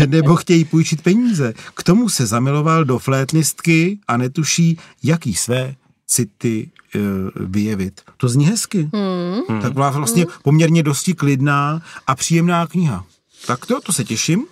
[0.06, 1.54] nebo chtějí půjčit peníze.
[1.74, 5.76] K tomu se zamiloval do flétnistky a netuší, jaký své
[6.08, 7.02] city uh,
[7.36, 8.02] vyjevit.
[8.18, 8.90] To zní hezky.
[8.94, 9.62] Hmm.
[9.62, 10.34] Tak byla vlastně hmm.
[10.44, 13.06] poměrně dosti klidná a příjemná kniha.
[13.48, 14.46] Tak to, to se těším.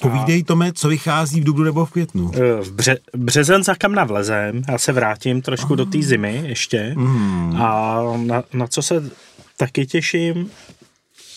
[0.00, 2.30] Povídej, Tome, co vychází v dubnu nebo v květnu?
[2.34, 4.62] Eh, v bře- březen za kam navlezem.
[4.68, 6.92] Já se vrátím trošku do té zimy ještě.
[6.96, 7.56] Mm.
[7.62, 9.10] A na, na co se
[9.56, 10.50] taky těším,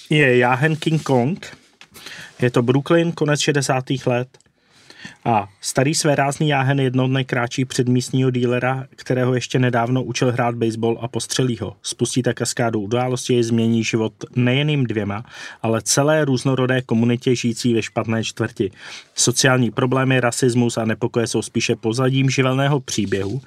[0.10, 1.58] je Jáhen King Kong.
[2.42, 3.84] Je to Brooklyn, konec 60.
[4.06, 4.28] let.
[5.26, 10.32] A starý své rázný jáhen jednou dne kráčí před místního dílera, kterého ještě nedávno učil
[10.32, 11.76] hrát baseball a postřelí ho.
[11.82, 15.24] Spustí tak kaskádu události, změní život nejeným dvěma,
[15.62, 18.72] ale celé různorodé komunitě žijící ve špatné čtvrti.
[19.16, 23.42] Sociální problémy, rasismus a nepokoje jsou spíše pozadím živelného příběhu,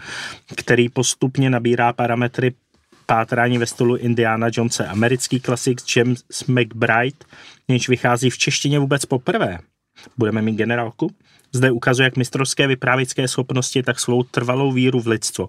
[0.56, 2.52] který postupně nabírá parametry
[3.06, 4.86] pátrání ve stolu Indiana Jonese.
[4.86, 7.16] Americký klasik James McBride,
[7.68, 9.58] něž vychází v češtině vůbec poprvé.
[10.18, 11.10] Budeme mít generálku?
[11.54, 15.48] Zde ukazuje jak mistrovské vyprávěcké schopnosti, tak svou trvalou víru v lidstvo.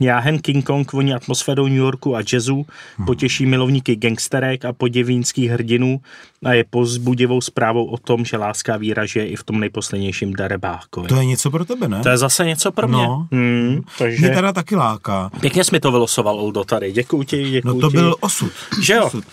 [0.00, 2.66] Jáhen King Kong voní atmosférou New Yorku a jazzu,
[3.06, 6.00] potěší milovníky gangsterek a podivínských hrdinů
[6.44, 10.32] a je pozbudivou zprávou o tom, že láska a víra žije i v tom nejposlednějším
[10.32, 11.08] darebákovi.
[11.08, 12.02] To je něco pro tebe, ne?
[12.02, 12.96] To je zase něco pro mě.
[12.96, 13.28] No.
[13.32, 14.26] Hmm, takže...
[14.26, 15.30] Mě teda taky láká.
[15.40, 16.92] Pěkně jsi mi to vylosoval, Oldo, tady.
[16.92, 17.96] Děkuji ti, děkuji No to ti.
[17.96, 18.52] byl osud.
[18.82, 19.06] Že jo?
[19.06, 19.24] Osud.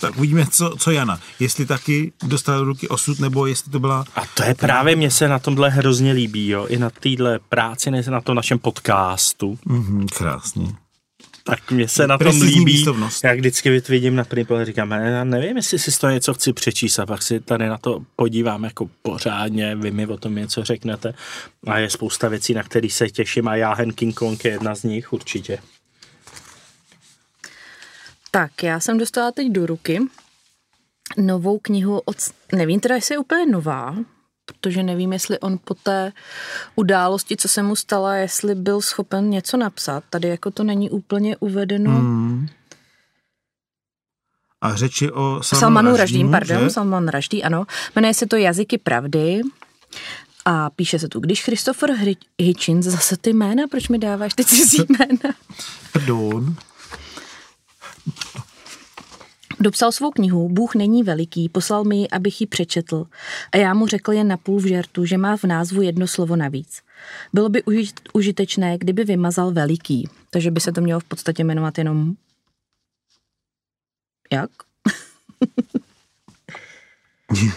[0.00, 1.20] Tak uvidíme, co, co Jana.
[1.40, 4.04] Jestli taky dostala do ruky osud, nebo jestli to byla...
[4.16, 6.66] A to je právě, mně se na tomhle hrozně líbí, jo.
[6.66, 9.58] I na téhle práci, ne na tom našem podcastu.
[9.64, 10.72] Mhm, krásně.
[11.44, 12.64] Tak mně se na tom líbí.
[12.64, 13.24] výslovnost.
[13.24, 16.34] Já vždycky vidím na první pohled, říkám, "Ne, já nevím, jestli si z toho něco
[16.34, 20.34] chci přečíst a pak si tady na to podívám jako pořádně, vy mi o tom
[20.34, 21.14] něco řeknete.
[21.66, 24.74] A je spousta věcí, na které se těším a já Hen King Kong je jedna
[24.74, 25.58] z nich určitě.
[28.30, 30.00] Tak, já jsem dostala teď do ruky
[31.16, 32.16] novou knihu od,
[32.52, 33.96] nevím teda, jestli je úplně nová,
[34.44, 36.12] protože nevím, jestli on po té
[36.76, 40.04] události, co se mu stala, jestli byl schopen něco napsat.
[40.10, 41.90] Tady jako to není úplně uvedeno.
[41.90, 42.48] Hmm.
[44.60, 46.70] A řeči o Salmanu, Salmanu Raždím, pardon, že?
[46.70, 47.66] Salman Raždí, ano.
[47.96, 49.40] Jmenuje se to Jazyky pravdy
[50.44, 54.44] a píše se tu, když Christopher Hri- Hitchens, zase ty jména, proč mi dáváš ty
[54.44, 55.34] cizí jména?
[55.92, 56.56] Pardon.
[59.60, 63.04] Dopsal svou knihu Bůh není veliký, poslal mi ji, abych ji přečetl
[63.52, 66.80] a já mu řekl jen napůl v žertu, že má v názvu jedno slovo navíc.
[67.32, 71.78] Bylo by uži- užitečné, kdyby vymazal veliký, takže by se to mělo v podstatě jmenovat
[71.78, 72.14] jenom...
[74.32, 74.50] Jak?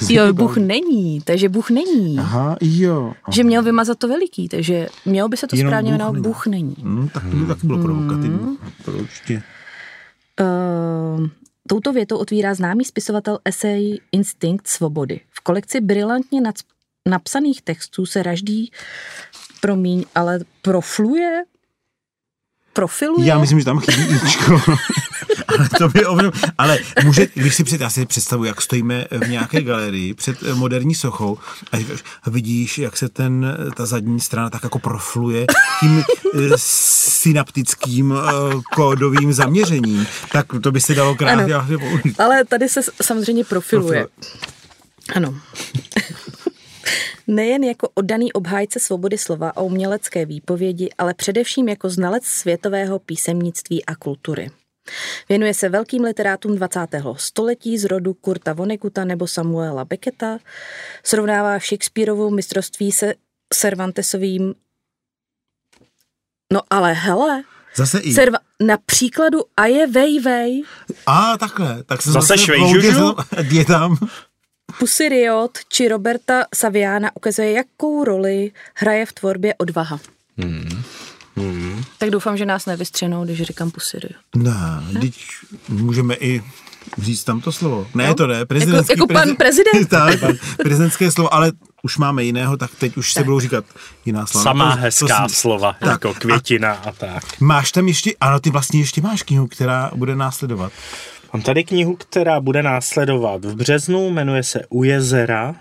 [0.09, 2.19] Jo, Bůh není, takže Bůh není.
[2.19, 3.13] Aha, jo.
[3.31, 6.23] Že měl vymazat to veliký, takže mělo by se to Jenom správně Bůh jmenovat není.
[6.23, 6.75] Bůh není.
[6.81, 8.57] Hmm, tak to by taky bylo provokativní.
[8.85, 9.43] To určitě.
[10.41, 11.27] Uh,
[11.67, 15.21] touto větou otvírá známý spisovatel esej Instinkt svobody.
[15.29, 16.41] V kolekci brilantně
[17.09, 18.71] napsaných textů se raždí,
[19.61, 21.43] promiň, ale profluje?
[22.73, 23.27] Profiluje?
[23.27, 24.61] Já myslím, že tam chybí ičko.
[25.57, 26.33] ale to by ovlivnilo.
[26.57, 30.53] Ale může, když si před, já si představuji, jak stojíme v nějaké galerii před eh,
[30.53, 31.37] moderní sochou
[31.71, 35.45] a říkáš, vidíš, jak se ten, ta zadní strana tak jako profluje
[35.79, 38.31] tím eh, synaptickým eh,
[38.75, 41.67] kódovým zaměřením, tak to by se dalo krásně Ano.
[42.17, 44.07] Ale tady se samozřejmě profiluje.
[45.15, 45.35] Ano.
[47.27, 53.85] Nejen jako oddaný obhájce svobody slova a umělecké výpovědi, ale především jako znalec světového písemnictví
[53.85, 54.51] a kultury.
[55.29, 56.79] Věnuje se velkým literátům 20.
[57.17, 60.37] století z rodu Kurta Vonnegutta nebo Samuela Becketa,
[61.03, 63.13] srovnává Shakespeareovu mistrovství se
[63.53, 64.53] Cervantesovým
[66.53, 67.43] No ale hele,
[67.75, 68.13] Zase i.
[68.13, 70.63] Serva, na příkladu a je vej vej,
[71.05, 72.91] A takhle, tak jsem Zase švejžužu?
[72.91, 73.15] bloudil,
[73.51, 73.97] Je tam.
[74.79, 79.99] Pussy Riot či Roberta Saviana ukazuje, jakou roli hraje v tvorbě odvaha.
[80.37, 80.83] Hmm.
[81.97, 84.15] Tak doufám, že nás nevystřenou, když říkám Pussy Riot.
[84.35, 85.15] Ne, teď
[85.69, 86.43] můžeme i
[86.97, 87.87] říct tam to slovo.
[87.93, 89.85] Ne, to ne, prezidentský jako pan prezident?
[89.89, 90.19] tak,
[90.57, 91.51] prezidentské slovo, ale
[91.83, 93.65] už máme jiného, tak teď už se budou říkat
[94.05, 94.43] jiná slova.
[94.43, 97.23] Samá To- hezká to si- slova, Tak, jako květina a tak.
[97.39, 100.71] Máš tam ještě, ano, ty vlastně ještě máš knihu, která bude následovat.
[101.33, 105.55] Mám tady knihu, která bude následovat v březnu, jmenuje se U jezera.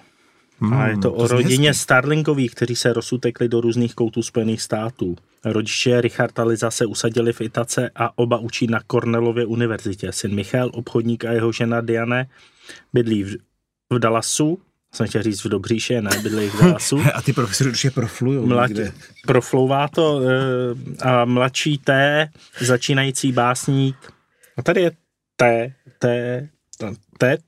[0.71, 1.83] A je to, to o rodině hezky.
[1.83, 5.17] Starlingových, kteří se rozutekli do různých koutů Spojených států.
[5.45, 10.13] Rodiče Richard a Liza se usadili v Itace a oba učí na Cornellově univerzitě.
[10.13, 12.29] Syn Michal, obchodník a jeho žena Diane
[12.93, 13.37] bydlí v,
[13.91, 14.59] v Dallasu,
[14.95, 17.01] jsem chtěl říct v Dobříše, ne, bydlí v Dallasu.
[17.15, 18.61] A ty profesory už je proflujou.
[18.61, 18.93] Někde.
[19.27, 22.29] proflouvá to eh, a mladší T,
[22.61, 23.97] začínající básník.
[24.57, 24.91] A tady je
[25.37, 26.49] T, T,
[27.19, 27.41] Ted,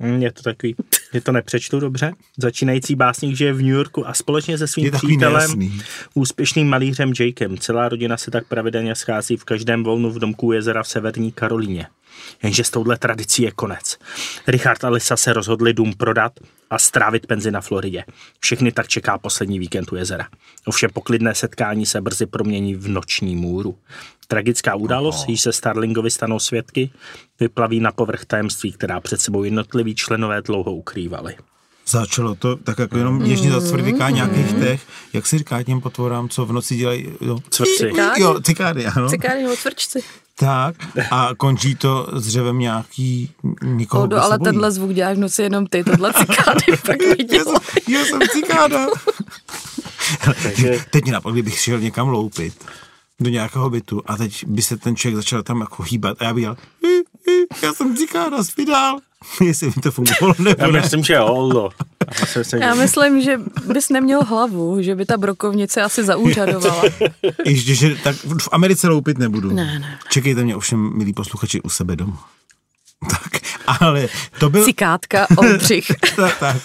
[0.00, 0.76] Hm, je to takový,
[1.12, 2.12] je to nepřečtu dobře.
[2.38, 5.82] Začínající básník žije v New Yorku a společně se svým přítelem, nejasný.
[6.14, 7.58] úspěšným malířem Jakem.
[7.58, 11.86] Celá rodina se tak pravidelně schází v každém volnu v domku jezera v severní Karolíně.
[12.42, 13.98] Jenže s touhle tradicí je konec.
[14.46, 16.32] Richard a Lisa se rozhodli dům prodat
[16.70, 18.04] a strávit penzi na Floridě.
[18.40, 20.28] Všechny tak čeká poslední víkend u jezera.
[20.64, 23.78] Ovšem poklidné setkání se brzy promění v noční můru.
[24.30, 26.90] Tragická událost, již se Starlingovi stanou svědky,
[27.40, 31.34] vyplaví na povrch tajemství, která před sebou jednotliví členové dlouho ukrývali.
[31.86, 34.80] Začalo to tak jako jenom něžně zacvrdiká nějakých těch,
[35.12, 37.92] jak se říká těm potvorám, co v noci dělají, jo, Cvrci.
[38.18, 39.08] jo, cikády, ano.
[39.08, 40.00] Cikáry nebo cvrčci.
[40.34, 40.74] Tak,
[41.10, 43.30] a končí to s dřevem nějaký
[43.62, 44.44] někoho, Oldo, ale bojí.
[44.44, 47.54] tenhle zvuk děláš v noci jenom ty, tohle cikády pak jsem,
[47.88, 48.86] já jsem cikáda.
[50.42, 52.54] Takže- Teď mě napadlo, kdybych šel někam loupit
[53.20, 56.34] do nějakého bytu a teď by se ten člověk začal tam jako hýbat a já
[56.34, 58.98] bych dělal, "Hi, hi, já jsem cikáda, spí dál.
[59.44, 60.80] Jestli by to fungovalo, nebo Já ne.
[60.80, 61.68] myslím, že jo, Oldo.
[62.20, 66.04] Já si myslím, Já že- myslím, že bys neměl hlavu, že by ta brokovnice asi
[66.04, 66.82] zaúřadovala.
[67.44, 69.50] Ještě, že tak v Americe loupit nebudu.
[69.52, 69.98] Ne, ne.
[70.08, 72.28] Čekejte mě ovšem, milí posluchači, u sebe doma.
[73.10, 73.42] Tak,
[73.80, 74.08] ale
[74.38, 74.64] to byl...
[74.64, 75.86] Cikátka, Oldřich.
[76.16, 76.56] tak, tak.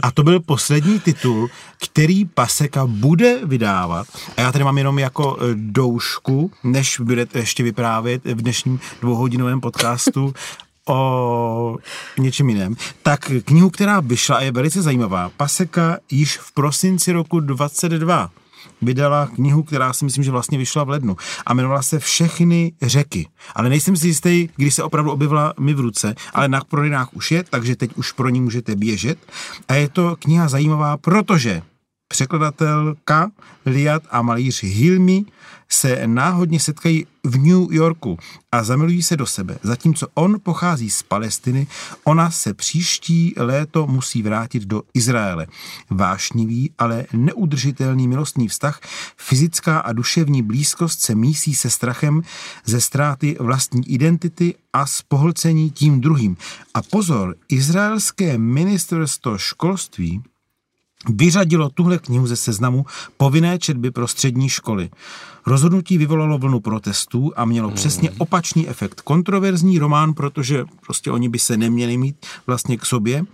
[0.00, 1.50] A to byl poslední titul,
[1.84, 4.06] který Paseka bude vydávat.
[4.36, 9.60] A já tady mám jenom jako eh, doušku, než budete ještě vyprávět v dnešním dvouhodinovém
[9.60, 10.34] podcastu
[10.88, 11.76] o
[12.18, 12.76] něčem jiném.
[13.02, 15.30] Tak knihu, která vyšla a je velice zajímavá.
[15.36, 18.30] Paseka již v prosinci roku 22
[18.82, 21.16] vydala knihu, která si myslím, že vlastně vyšla v lednu
[21.46, 23.26] a jmenovala se Všechny řeky.
[23.54, 27.30] Ale nejsem si jistý, kdy se opravdu objevila mi v ruce, ale na prodejnách už
[27.30, 29.18] je, takže teď už pro ní můžete běžet.
[29.68, 31.62] A je to kniha zajímavá, protože
[32.08, 33.30] překladatelka
[33.66, 35.24] Liat a malíř Hilmi
[35.68, 38.18] se náhodně setkají v New Yorku
[38.52, 39.58] a zamilují se do sebe.
[39.62, 41.66] Zatímco on pochází z Palestiny,
[42.04, 45.46] ona se příští léto musí vrátit do Izraele.
[45.90, 48.80] Vášnivý, ale neudržitelný milostný vztah,
[49.16, 52.22] fyzická a duševní blízkost se mísí se strachem
[52.64, 56.36] ze ztráty vlastní identity a z pohlcení tím druhým.
[56.74, 60.22] A pozor, izraelské ministerstvo školství
[61.08, 62.86] vyřadilo tuhle knihu ze seznamu
[63.16, 64.90] povinné četby pro střední školy.
[65.46, 69.00] Rozhodnutí vyvolalo vlnu protestů a mělo přesně opačný efekt.
[69.00, 73.24] Kontroverzní román, protože prostě oni by se neměli mít vlastně k sobě.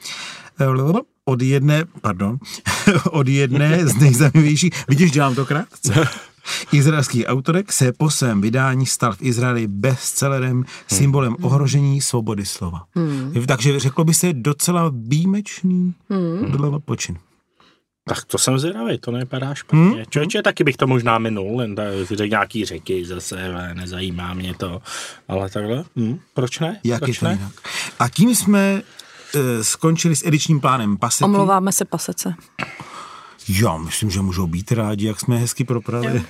[1.24, 2.38] Od jedné, pardon,
[3.10, 6.08] od jedné z nejzajímavějších, vidíš, dělám to krátce.
[6.72, 12.84] Izraelský autorek se po svém vydání stal v Izraeli bestsellerem, symbolem ohrožení svobody slova.
[13.46, 16.80] Takže řeklo by se docela výjimečný hmm.
[16.84, 17.16] počin.
[18.08, 19.80] Tak to jsem zvědavý, to nevypadá špatně.
[19.80, 20.04] Hmm?
[20.10, 24.82] Člověče, taky bych to možná minul, jen řekl nějaký řeky zase, ale nezajímá mě to.
[25.28, 26.80] Ale takhle, hm, proč ne?
[26.84, 27.32] Jak proč je to ne?
[27.32, 27.52] jinak?
[27.98, 28.82] A tím jsme
[29.34, 31.24] e, skončili s edičním plánem Paseky.
[31.24, 32.34] Omlouváme se pasece.
[33.48, 36.22] Já myslím, že můžou být rádi, jak jsme hezky propravili.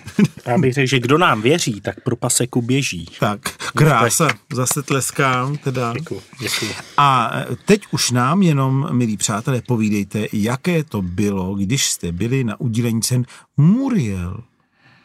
[0.46, 3.06] Já bych řekl, že kdo nám věří, tak pro paseku běží.
[3.20, 3.40] tak,
[3.74, 5.92] krása, zase tleskám teda.
[5.92, 6.70] Děkuji, děkuji.
[6.96, 7.32] A
[7.64, 13.02] teď už nám jenom, milí přátelé, povídejte, jaké to bylo, když jste byli na udílení
[13.02, 13.24] cen
[13.56, 14.40] Muriel.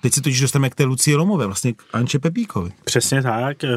[0.01, 2.71] Teď se totiž dostaneme k té Lucie Lomové, vlastně k Anče Pepíkovi.
[2.83, 3.63] Přesně tak.
[3.63, 3.69] eh,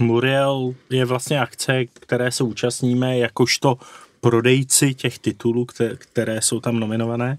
[0.00, 3.78] Muriel je vlastně akce, které se účastníme jakožto
[4.20, 7.38] prodejci těch titulů, kte- které jsou tam nominované.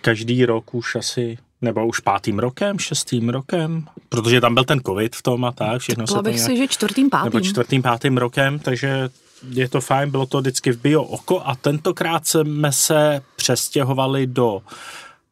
[0.00, 5.16] Každý rok už asi nebo už pátým rokem, šestým rokem, protože tam byl ten covid
[5.16, 7.42] v tom a tak, všechno se to bych nějak, si, že čtvrtým, nebo pátým.
[7.42, 9.08] čtvrtým, pátým rokem, takže
[9.50, 14.62] je to fajn, bylo to vždycky v Bio Oko a tentokrát jsme se přestěhovali do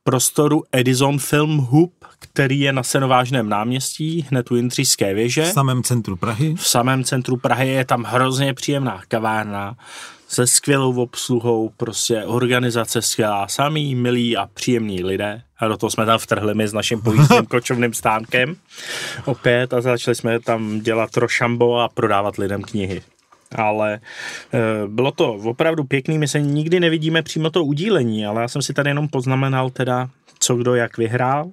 [0.04, 5.42] prostoru Edison Film Hub, který je na Senovážném náměstí, hned u Jindřišské věže.
[5.42, 6.54] V samém centru Prahy.
[6.54, 9.76] V samém centru Prahy je tam hrozně příjemná kavárna
[10.28, 15.42] se skvělou obsluhou, prostě organizace skvělá, samý milí a příjemní lidé.
[15.58, 18.56] A do toho jsme tam vtrhli my s naším pojízdným kočovným stánkem
[19.24, 23.02] opět a začali jsme tam dělat rošambo a prodávat lidem knihy.
[23.54, 24.00] Ale e,
[24.86, 28.72] bylo to opravdu pěkný, my se nikdy nevidíme přímo to udílení, ale já jsem si
[28.72, 30.08] tady jenom poznamenal teda,
[30.38, 31.50] co kdo jak vyhrál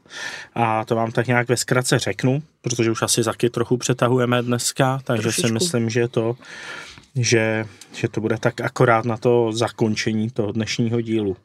[0.56, 5.00] a to vám tak nějak ve zkratce řeknu, protože už asi taky trochu přetahujeme dneska,
[5.04, 5.48] takže Trošičku.
[5.48, 6.36] si myslím, že to
[7.16, 11.38] že, že to bude tak akorát na to zakončení toho dnešního dílu.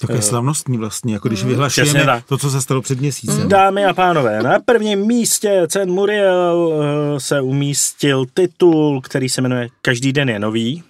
[0.00, 3.48] Takové slavnostní vlastně, jako když Přesně vyhlašujeme to, co se stalo před měsícem.
[3.48, 6.72] Dámy a pánové, na prvním místě cen Muriel
[7.16, 10.82] eh, se umístil titul, který se jmenuje Každý den je nový.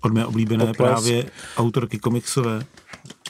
[0.00, 0.76] Od mé oblíbené Pokles.
[0.76, 1.24] právě
[1.56, 2.64] autorky komiksové.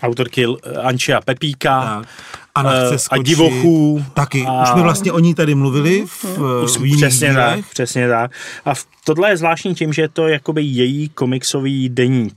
[0.03, 0.47] Autorky
[0.83, 1.81] Ančia Pepíka.
[1.81, 2.09] Tak.
[2.57, 3.27] A na Eh, chce a skočit.
[3.27, 4.05] divochů.
[4.15, 4.45] Taky.
[4.49, 6.25] A- Už jsme vlastně o ní tady mluvili v,
[6.65, 7.57] Už v jiných přesně dílech.
[7.57, 8.31] tak, přesně tak.
[8.65, 12.35] A v, tohle je zvláštní tím, že je to jakoby její komiksový deník.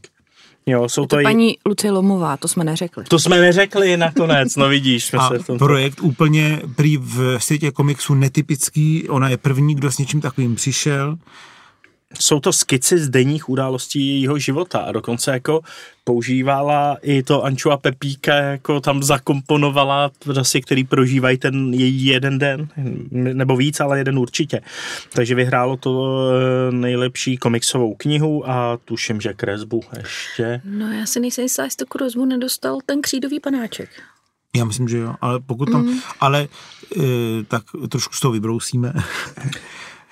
[0.65, 3.03] Jo, jsou to, To její, paní Lucie Lomová, to jsme neřekli.
[3.07, 5.57] to jsme neřekli nakonec, no vidíš, jsme A se v tom...
[5.57, 9.09] projekt úplně prý v světě komiksu netypický.
[9.09, 11.17] Ona je první, kdo s něčím takovým přišel.
[12.19, 15.61] Jsou to skici z denních událostí jejího života a dokonce jako
[16.03, 22.39] používala i to Anču a Pepíka, jako tam zakomponovala prostě, který prožívají ten její jeden
[22.39, 22.67] den,
[23.11, 24.61] nebo víc, ale jeden určitě.
[25.13, 30.61] Takže vyhrálo to eh, nejlepší komiksovou knihu a tuším, že kresbu ještě.
[30.63, 33.89] No já si nejsem jistá, jestli tu krozbu nedostal ten křídový panáček.
[34.55, 35.99] Já myslím, že jo, ale pokud tam, Mm.
[36.19, 36.47] ale
[36.97, 36.99] e,
[37.47, 38.93] tak trošku z toho vybrousíme.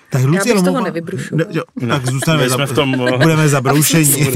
[0.10, 1.49] Tak Lucie bych z toho nevybrušovala.
[1.49, 4.22] Ne, jo, tak zůstaneme, za, v tom, eh, budeme zabroušení.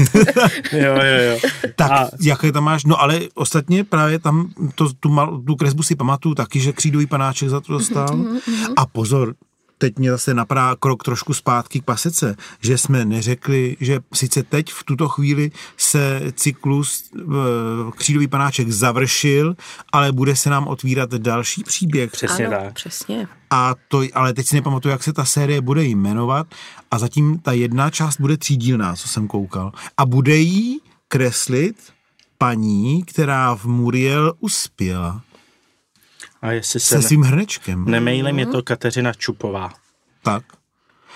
[0.72, 1.38] Jo, jo, jo.
[1.76, 5.82] tak A- jaké tam máš, no ale ostatně právě tam to, tu, mal, tu kresbu
[5.82, 8.08] si pamatuju taky, že křídový panáček za to dostal.
[8.08, 9.34] Mm-hmm, A pozor,
[9.82, 14.72] teď mě zase napadá krok trošku zpátky k pasece, že jsme neřekli, že sice teď
[14.72, 17.10] v tuto chvíli se cyklus
[17.96, 19.54] Křídový panáček završil,
[19.92, 22.10] ale bude se nám otvírat další příběh.
[22.10, 22.74] Přesně ano, tak.
[22.74, 23.28] přesně.
[23.50, 26.46] A to, ale teď si nepamatuju, jak se ta série bude jmenovat
[26.90, 29.72] a zatím ta jedna část bude třídílná, co jsem koukal.
[29.96, 31.76] A bude jí kreslit
[32.38, 35.22] paní, která v Muriel uspěla
[36.42, 37.84] A jestli se se svým hrnečkem.
[37.84, 39.72] nemejlím, je to Kateřina Čupová,
[40.22, 40.44] Tak.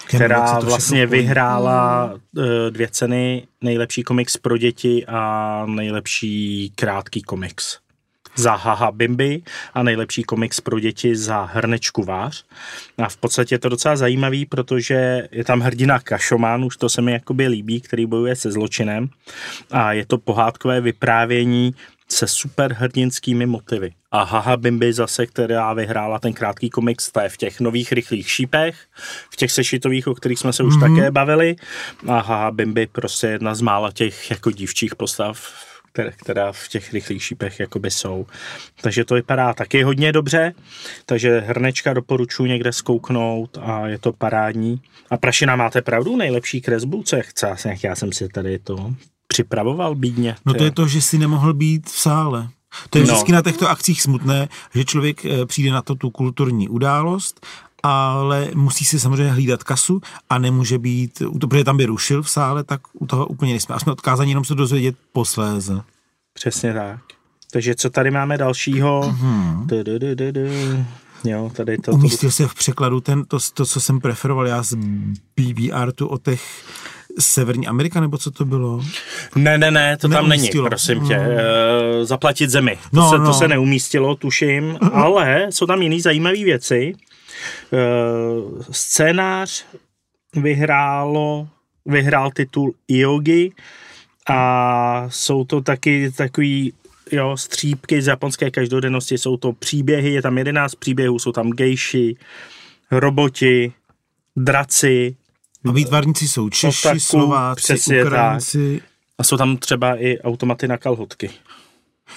[0.07, 7.79] Která vlastně vyhrála eh, dvě ceny, nejlepší komiks pro děti a nejlepší krátký komiks
[8.37, 9.43] za Haha Bimby
[9.75, 12.45] a nejlepší komiks pro děti za Hrnečku Vář.
[12.99, 17.03] A v podstatě je to docela zajímavý, protože je tam hrdina Kašomán, už to se
[17.03, 19.09] mi jakoby líbí, který bojuje se zločinem
[19.71, 21.75] a je to pohádkové vyprávění
[22.09, 23.93] se superhrdinskými motivy.
[24.17, 28.31] A Haha Bimby zase, která vyhrála ten krátký komiks, to je v těch nových rychlých
[28.31, 28.77] šípech,
[29.31, 30.97] v těch sešitových, o kterých jsme se už mm-hmm.
[30.97, 31.57] také bavili.
[32.07, 35.53] A Haha Bimby prostě jedna z mála těch jako dívčích postav,
[35.93, 38.27] které, která v těch rychlých šípech jakoby jsou.
[38.81, 40.55] Takže to vypadá taky hodně dobře,
[41.07, 44.81] takže hrnečka doporučuji někde zkouknout a je to parádní.
[45.11, 47.55] A Prašina, máte pravdu, nejlepší kresbu, co je chce,
[47.85, 48.95] já jsem si tady to
[49.27, 50.37] připravoval bídně.
[50.47, 52.49] No to je to, že si nemohl být v sále.
[52.91, 53.13] To je No.
[53.13, 57.47] vždycky na těchto akcích smutné, že člověk eh, přijde na to tu kulturní událost,
[57.83, 60.01] ale musí si samozřejmě hlídat kasu
[60.31, 63.75] a nemůže být, protože tam by rušil v sále, tak u toho úplně nejsme.
[63.75, 65.81] A jsme odkázáni jenom se dozvědět posléze.
[66.33, 67.01] Přesně tak.
[67.53, 69.01] Takže co tady máme dalšího?
[69.01, 69.67] Mm-hmm.
[71.25, 71.83] Jo, tady to.
[71.83, 74.75] to Umístil se v překladu ten, to, to, co jsem preferoval já z
[75.37, 76.65] BBR tu o těch
[77.19, 78.81] Severní Amerika, nebo co to bylo?
[79.37, 80.69] ne, ne, ne, to tam není, Neumístilo.
[80.69, 81.19] prosím tě.
[81.19, 81.25] Mm.
[81.31, 82.79] E, zaplatit zemi.
[82.91, 83.27] To, No, se, no.
[83.27, 86.95] to se neumístilo, tuším, ale jsou tam jiný zajímavé věci.
[87.73, 87.79] E,
[88.71, 89.65] scénář
[90.37, 91.49] vyhrálo,
[91.87, 93.53] vyhrál titul Iogi
[94.29, 96.73] a jsou to taky takový
[97.13, 102.17] jo, střípky z japonské každodennosti, jsou to příběhy, je tam 11 příběhů, jsou tam gejši,
[102.91, 103.73] roboti,
[104.37, 105.17] draci
[105.73, 108.07] výtvarníci jsou Češi, Otaku, Slováci, přesně tak.
[108.13, 108.81] Ukrajinci.
[109.19, 111.31] a jsou tam třeba i automaty na kalhotky.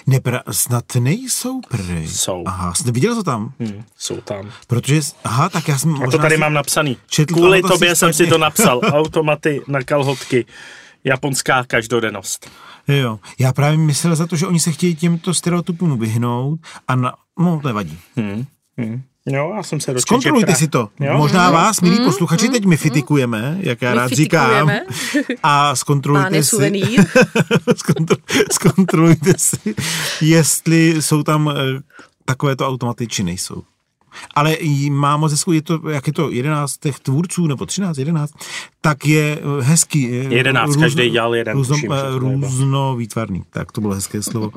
[0.07, 2.07] Nepra, snad nejsou prej.
[2.07, 2.43] Jsou.
[2.45, 3.53] Aha, jsi viděl to tam?
[3.59, 4.51] Hmm, jsou tam.
[4.67, 6.97] Protože, aha, tak já jsem A to možná tady mám napsaný.
[7.09, 8.81] četl, Kvůli tobě jsem si to napsal.
[8.93, 10.45] Automaty na kalhotky.
[11.03, 12.49] Japonská každodennost.
[12.87, 17.13] Jo, já právě myslel za to, že oni se chtějí těmto stereotypům vyhnout a na,
[17.39, 17.97] no to nevadí.
[18.15, 18.45] Hmm.
[18.77, 19.01] Hmm.
[19.31, 20.89] Jo, já jsem se Zkontrolujte si to.
[20.99, 21.53] Jo, Možná jo.
[21.53, 24.71] vás, milí posluchači, teď my fitikujeme, jak já My rád říkám.
[25.43, 26.55] A zkontrolujte si,
[28.51, 29.75] zkontrolujte si,
[30.21, 31.79] jestli jsou tam eh,
[32.25, 33.63] takovéto automaty, či nejsou.
[34.35, 34.57] Ale
[34.89, 38.33] má moc hezkou, je to, jak je to 11 těch tvůrců, nebo 13, 11,
[38.81, 40.09] tak je eh, hezký.
[40.11, 42.29] eh, 11, každý dělal jeden, Různo, tuším, že eh, to nebylo.
[42.49, 44.51] různovýtvarný, tak to bylo hezké slovo.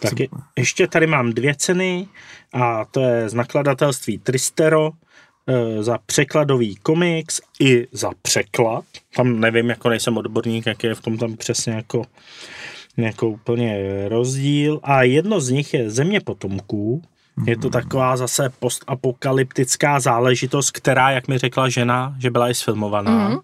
[0.00, 0.28] Taky
[0.58, 2.08] ještě tady mám dvě ceny
[2.52, 4.90] a to je z nakladatelství Tristero
[5.46, 8.84] eh, za překladový komiks i za překlad.
[9.16, 12.04] Tam nevím, jako nejsem odborník, jak je v tom tam přesně jako,
[12.96, 13.78] jako úplně
[14.08, 14.80] rozdíl.
[14.82, 17.02] A jedno z nich je Země potomků.
[17.44, 23.28] Je to taková zase postapokalyptická záležitost, která, jak mi řekla žena, že byla i sfilmovaná.
[23.28, 23.38] Mm.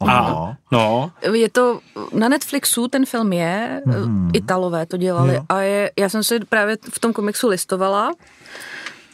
[0.00, 0.56] A, Ano.
[0.72, 1.80] no, Je to
[2.14, 4.30] na Netflixu, ten film je, hmm.
[4.34, 5.42] Italové to dělali Jo.
[5.48, 8.12] a je, já jsem si právě v tom komiksu listovala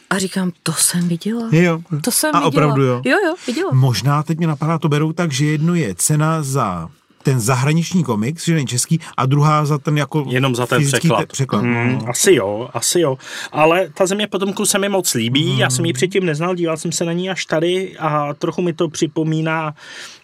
[0.09, 1.49] a říkám, to jsem viděla.
[1.51, 1.79] Jo.
[2.03, 2.47] To jsem A viděla.
[2.47, 3.01] opravdu jo?
[3.05, 3.71] Jo, jo, viděla.
[3.73, 6.89] Možná teď mě napadá, to berou tak, že jedno je cena za
[7.25, 11.19] ten zahraniční komiks, že není český, a druhá za ten jako Jenom za ten překlad.
[11.19, 11.59] te- překlad.
[11.61, 12.09] Hmm, no.
[12.09, 13.17] asi jo, asi jo.
[13.51, 15.49] Ale ta země potomku se mi moc líbí.
[15.49, 15.59] Hmm.
[15.59, 18.73] Já jsem ji předtím neznal, díval jsem se na ní až tady a trochu mi
[18.73, 19.73] to připomíná,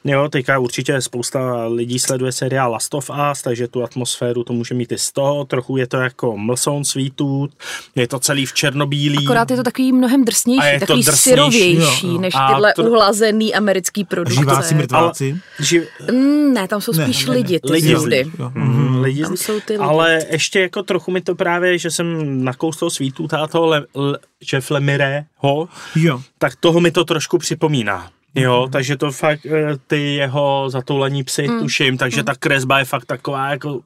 [0.06, 4.76] jo, teďka určitě spousta lidí sleduje seriál Last of Us, takže tu atmosféru to může
[4.76, 5.45] mít i z toho.
[5.45, 7.52] Trochu je to jako Mlson Sweetwood,
[7.95, 9.26] je to celý v černobílý.
[9.26, 12.22] Akorát je to takový mnohem drsnější, je to takový drsnější, syrovější, jo, jo.
[12.22, 14.39] než A tyhle to- uhlazený americký produkce.
[14.39, 15.38] Živáci, mrtváci.
[15.60, 18.31] Ži- Mm, ne, tam jsou Ne, spíš ne, lidi, ty Lidi, lidi.
[18.39, 18.51] Jo.
[18.55, 19.83] Mm, lidi, Tam jsou ty lidi.
[19.83, 24.19] ale ještě jako trochu mi to právě, že jsem nakous toho svítu táto Le, Le,
[24.53, 26.21] Jeff Lemireho, Jo.
[26.37, 28.09] tak toho mi to trošku připomíná.
[28.35, 31.59] Jo, takže to fakt eh, ty jeho zatoulení psy mm.
[31.59, 33.81] tuším, takže ta kresba je fakt taková jako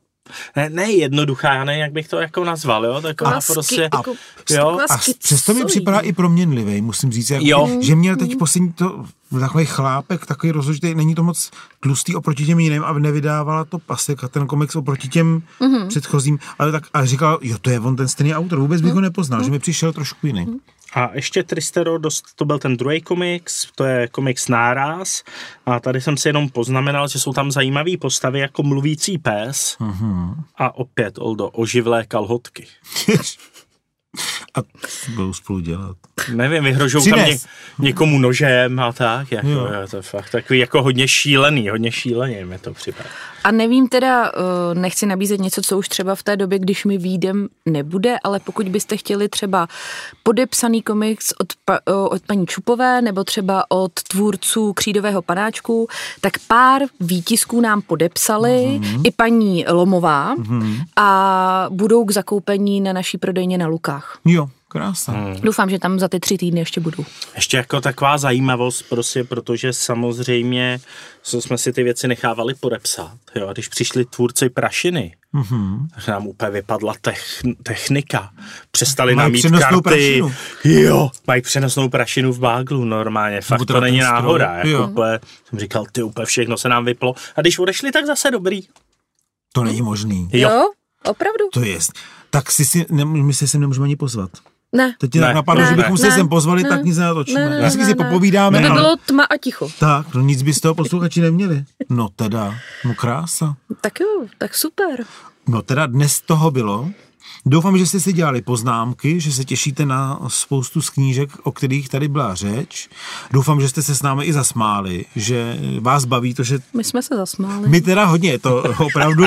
[0.56, 4.14] ne, ne jednoduchá, já nevím, jak bych to jako nazval, jo, taková prostě, jako-
[4.50, 7.70] jo, A s- přesto mi připadá i proměnlivý, musím říct, jako, Jo.
[7.82, 9.06] že měl teď poslední to,
[9.40, 14.24] takový chlápek, takový rozložitý, není to moc tlustý oproti těm jiným a nevydávala to pasek
[14.24, 15.88] a ten komiks oproti těm mm-hmm.
[15.88, 19.02] předchozím, ale tak a říkal, jo, to je on ten stejný autor, vůbec bych ho
[19.02, 20.48] nepoznal, že mi přišel trošku jiný.
[20.96, 25.24] A ještě Tristero, dost, to byl ten druhý komiks, to je komiks Náraz.
[25.66, 30.34] A tady jsem si jenom poznamenal, že jsou tam zajímavé postavy jako mluvící pes Mhm.
[30.58, 32.68] a opět, Oldo, oživlé kalhotky.
[34.56, 34.60] A
[35.16, 35.98] budou spolu dělat.
[36.34, 37.38] Nevím, vyhrožou tam ně,
[37.80, 39.32] někomu nožem a tak.
[39.32, 39.60] Jako, Jo.
[39.60, 39.88] jo.
[39.90, 43.10] To je fakt takový jako hodně šílený, hodně šílený mi to připadá.
[43.46, 46.98] A nevím teda, eh, nechci nabízet něco, co už třeba v té době, když mi
[46.98, 49.68] výjdem, nebude, ale pokud byste chtěli třeba
[50.24, 55.88] podepsaný komiks od, pa, eh, od paní Čupové nebo třeba od tvůrců Křídového panáčku,
[56.22, 59.02] tak pár výtisků nám podepsali mm-hmm.
[59.04, 60.78] i paní Lomová mm-hmm.
[60.96, 64.20] a budou k zakoupení na naší prodejně na Lukách.
[64.26, 65.12] Jo, krása.
[65.12, 65.36] Hmm.
[65.42, 67.06] Doufám, že tam za ty tři týdny ještě budou.
[67.36, 70.80] Ještě jako taková zajímavost, prostě, protože samozřejmě
[71.22, 73.18] co jsme si ty věci nechávali podepsat.
[73.36, 75.88] Jo, a když přišli tvůrci prašiny, mm-hmm.
[75.96, 78.30] tak nám úplně vypadla tech, technika.
[78.72, 80.22] Přestali Mají nám mít přenosnou karty.
[80.22, 80.32] prašinu.
[80.80, 83.42] Jo, mají přenosnou prašinu v báglu normálně.
[83.42, 84.12] Fakt Nebo to není stroj.
[84.14, 84.54] náhoda.
[84.56, 84.88] Jako Jo.
[84.88, 85.20] úplně,
[85.50, 87.14] jsem říkal, ty úplně všechno se nám vyplo.
[87.36, 88.62] A když odešli, tak zase dobrý.
[89.54, 90.30] To není možný.
[90.34, 90.62] Jo.
[91.06, 91.44] Opravdu?
[91.54, 91.80] To je.
[92.30, 94.30] Tak si si, ne, my se sem nemůžeme ani pozvat.
[94.76, 94.96] Ne.
[95.00, 97.40] Teď ti tak napadlo, Ne, že bychom se ne, sem pozvali, ne, tak nic nenatočíme.
[97.40, 98.06] ne, ne, Vždycky ne, si ne.
[98.06, 98.58] popovídáme.
[98.62, 99.68] To by bylo tma a ticho.
[99.80, 101.64] Tak, no nic by z toho posluchači neměli.
[101.90, 102.56] No teda,
[102.86, 103.56] no krása.
[103.82, 105.04] Tak jo, tak super.
[105.48, 106.90] No teda dnes toho bylo.
[107.48, 111.90] Doufám, že jste si dělali poznámky, že se těšíte na spoustu z knížek, o kterých
[111.90, 112.90] tady byla řeč.
[113.32, 117.04] Doufám, že jste se s námi i zasmáli, že vás baví to, že My jsme
[117.04, 117.70] se zasmáli.
[117.70, 119.26] my teda hodně, to opravdu,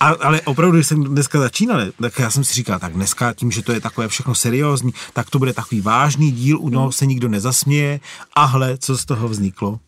[0.00, 3.50] a, ale opravdu, když jsem dneska začínal, tak já jsem si říkal, tak dneska tím,
[3.50, 7.06] že to je takové všechno seriózní, tak to bude takový vážný díl, u toho se
[7.06, 8.00] nikdo nezasměje
[8.34, 9.80] a hle, co z toho vzniklo.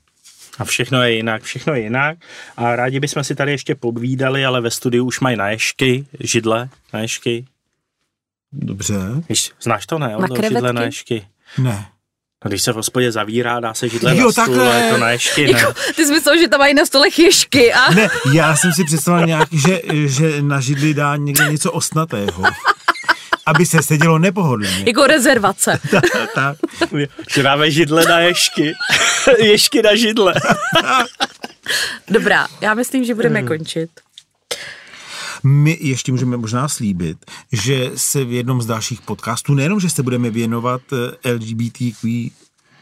[0.61, 2.19] A všechno je jinak, všechno je jinak.
[2.57, 7.45] A rádi bychom si tady ještě povídali, ale ve studiu už mají naježky, židle, naježky.
[8.53, 8.95] Dobře,
[9.29, 10.17] Víš, znáš to, ne?
[10.17, 10.55] Oldo, krevetky?
[10.55, 11.27] Židle na ješky.
[11.59, 11.87] ne.
[12.45, 14.73] No, když se v hospodě zavírá, dá se židle Jo, na stůl, takhle.
[14.83, 15.51] ale to na ješky, ne?
[15.59, 18.85] Jako, ty jsi myslel, že tam mají na stole chyšky a Ne, já jsem si
[18.85, 22.43] představil nějaký, že, že na židli dá někdo něco osnatého.
[23.55, 24.85] Aby se sedělo nepohodlně.
[24.87, 25.81] jako rezervace.
[26.35, 26.57] tak.
[27.31, 28.73] Že dáme židle na ješky.
[29.39, 30.35] ješky na židle.
[32.09, 33.91] Dobrá, já myslím, že budeme končit.
[35.43, 37.19] My ještě můžeme možná slíbit,
[37.53, 40.83] že se v jednom z dalších podcastů, nejenom, že se budeme věnovat
[41.25, 42.31] eh, LGBTQ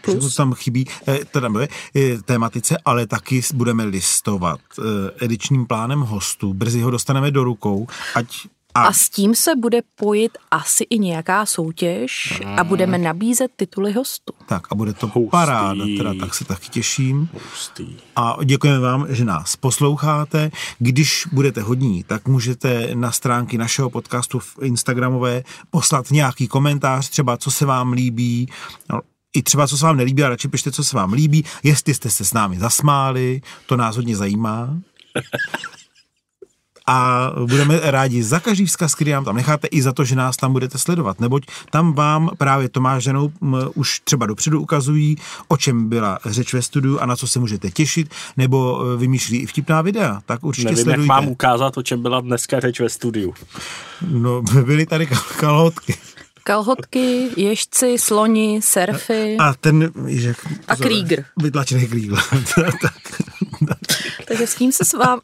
[0.03, 0.35] Plus.
[0.35, 4.61] tam chybí, eh, teda ne, eh, tématice, ale taky budeme listovat
[5.21, 6.55] edičním plánem hostů.
[6.55, 8.47] Brzy ho dostaneme do rukou, ať
[8.79, 13.93] a, A s tím se bude pojit asi i nějaká soutěž a budeme nabízet tituly
[13.93, 14.33] hostů.
[14.47, 15.31] tak a bude to Hustý.
[15.31, 17.29] paráda, teda tak se taky těším.
[17.51, 17.97] Hustý.
[18.17, 20.51] A děkujeme vám, že nás posloucháte.
[20.79, 27.37] Když budete hodní, tak můžete na stránky našeho podcastu v Instagramové poslat nějaký komentář, třeba
[27.37, 28.49] co se vám líbí,
[28.93, 29.01] no,
[29.37, 32.11] i třeba co se vám nelíbí, a radši pište, co se vám líbí, jestli jste
[32.11, 34.77] se s námi zasmáli, to nás hodně zajímá.
[36.89, 40.37] A budeme rádi za každý vzkaz, který nám tam necháte, i za to, že nás
[40.37, 43.33] tam budete sledovat, neboť tam vám právě Tomáš ženou
[43.75, 45.17] už třeba dopředu ukazují,
[45.49, 49.39] o čem byla řeč ve studiu a na co se můžete těšit, nebo e, vymýšlí
[49.39, 51.01] i vtipná videa, tak určitě Nevím, sledujte.
[51.01, 53.35] jak mám ukázat, o čem byla dneska řeč ve studiu.
[54.11, 55.95] No, byly tady kal- kalhotky.
[56.45, 59.37] Kalhotky, ježci, sloni, surfy.
[59.39, 60.35] A ten, že,
[60.69, 61.25] A Krieger.
[61.43, 61.89] Vytlačený
[62.83, 62.95] tak.
[64.29, 65.21] Takže s tím se s vám,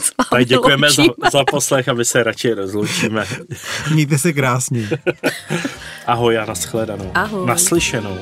[0.00, 0.01] s
[0.32, 1.02] Tak děkujeme za,
[1.32, 3.26] za poslech a my se radši rozloučíme.
[3.92, 4.88] Mějte se krásně.
[6.06, 7.10] Ahoj a nashledanou.
[7.14, 7.46] Ahoj.
[7.46, 8.18] Naslyšenou.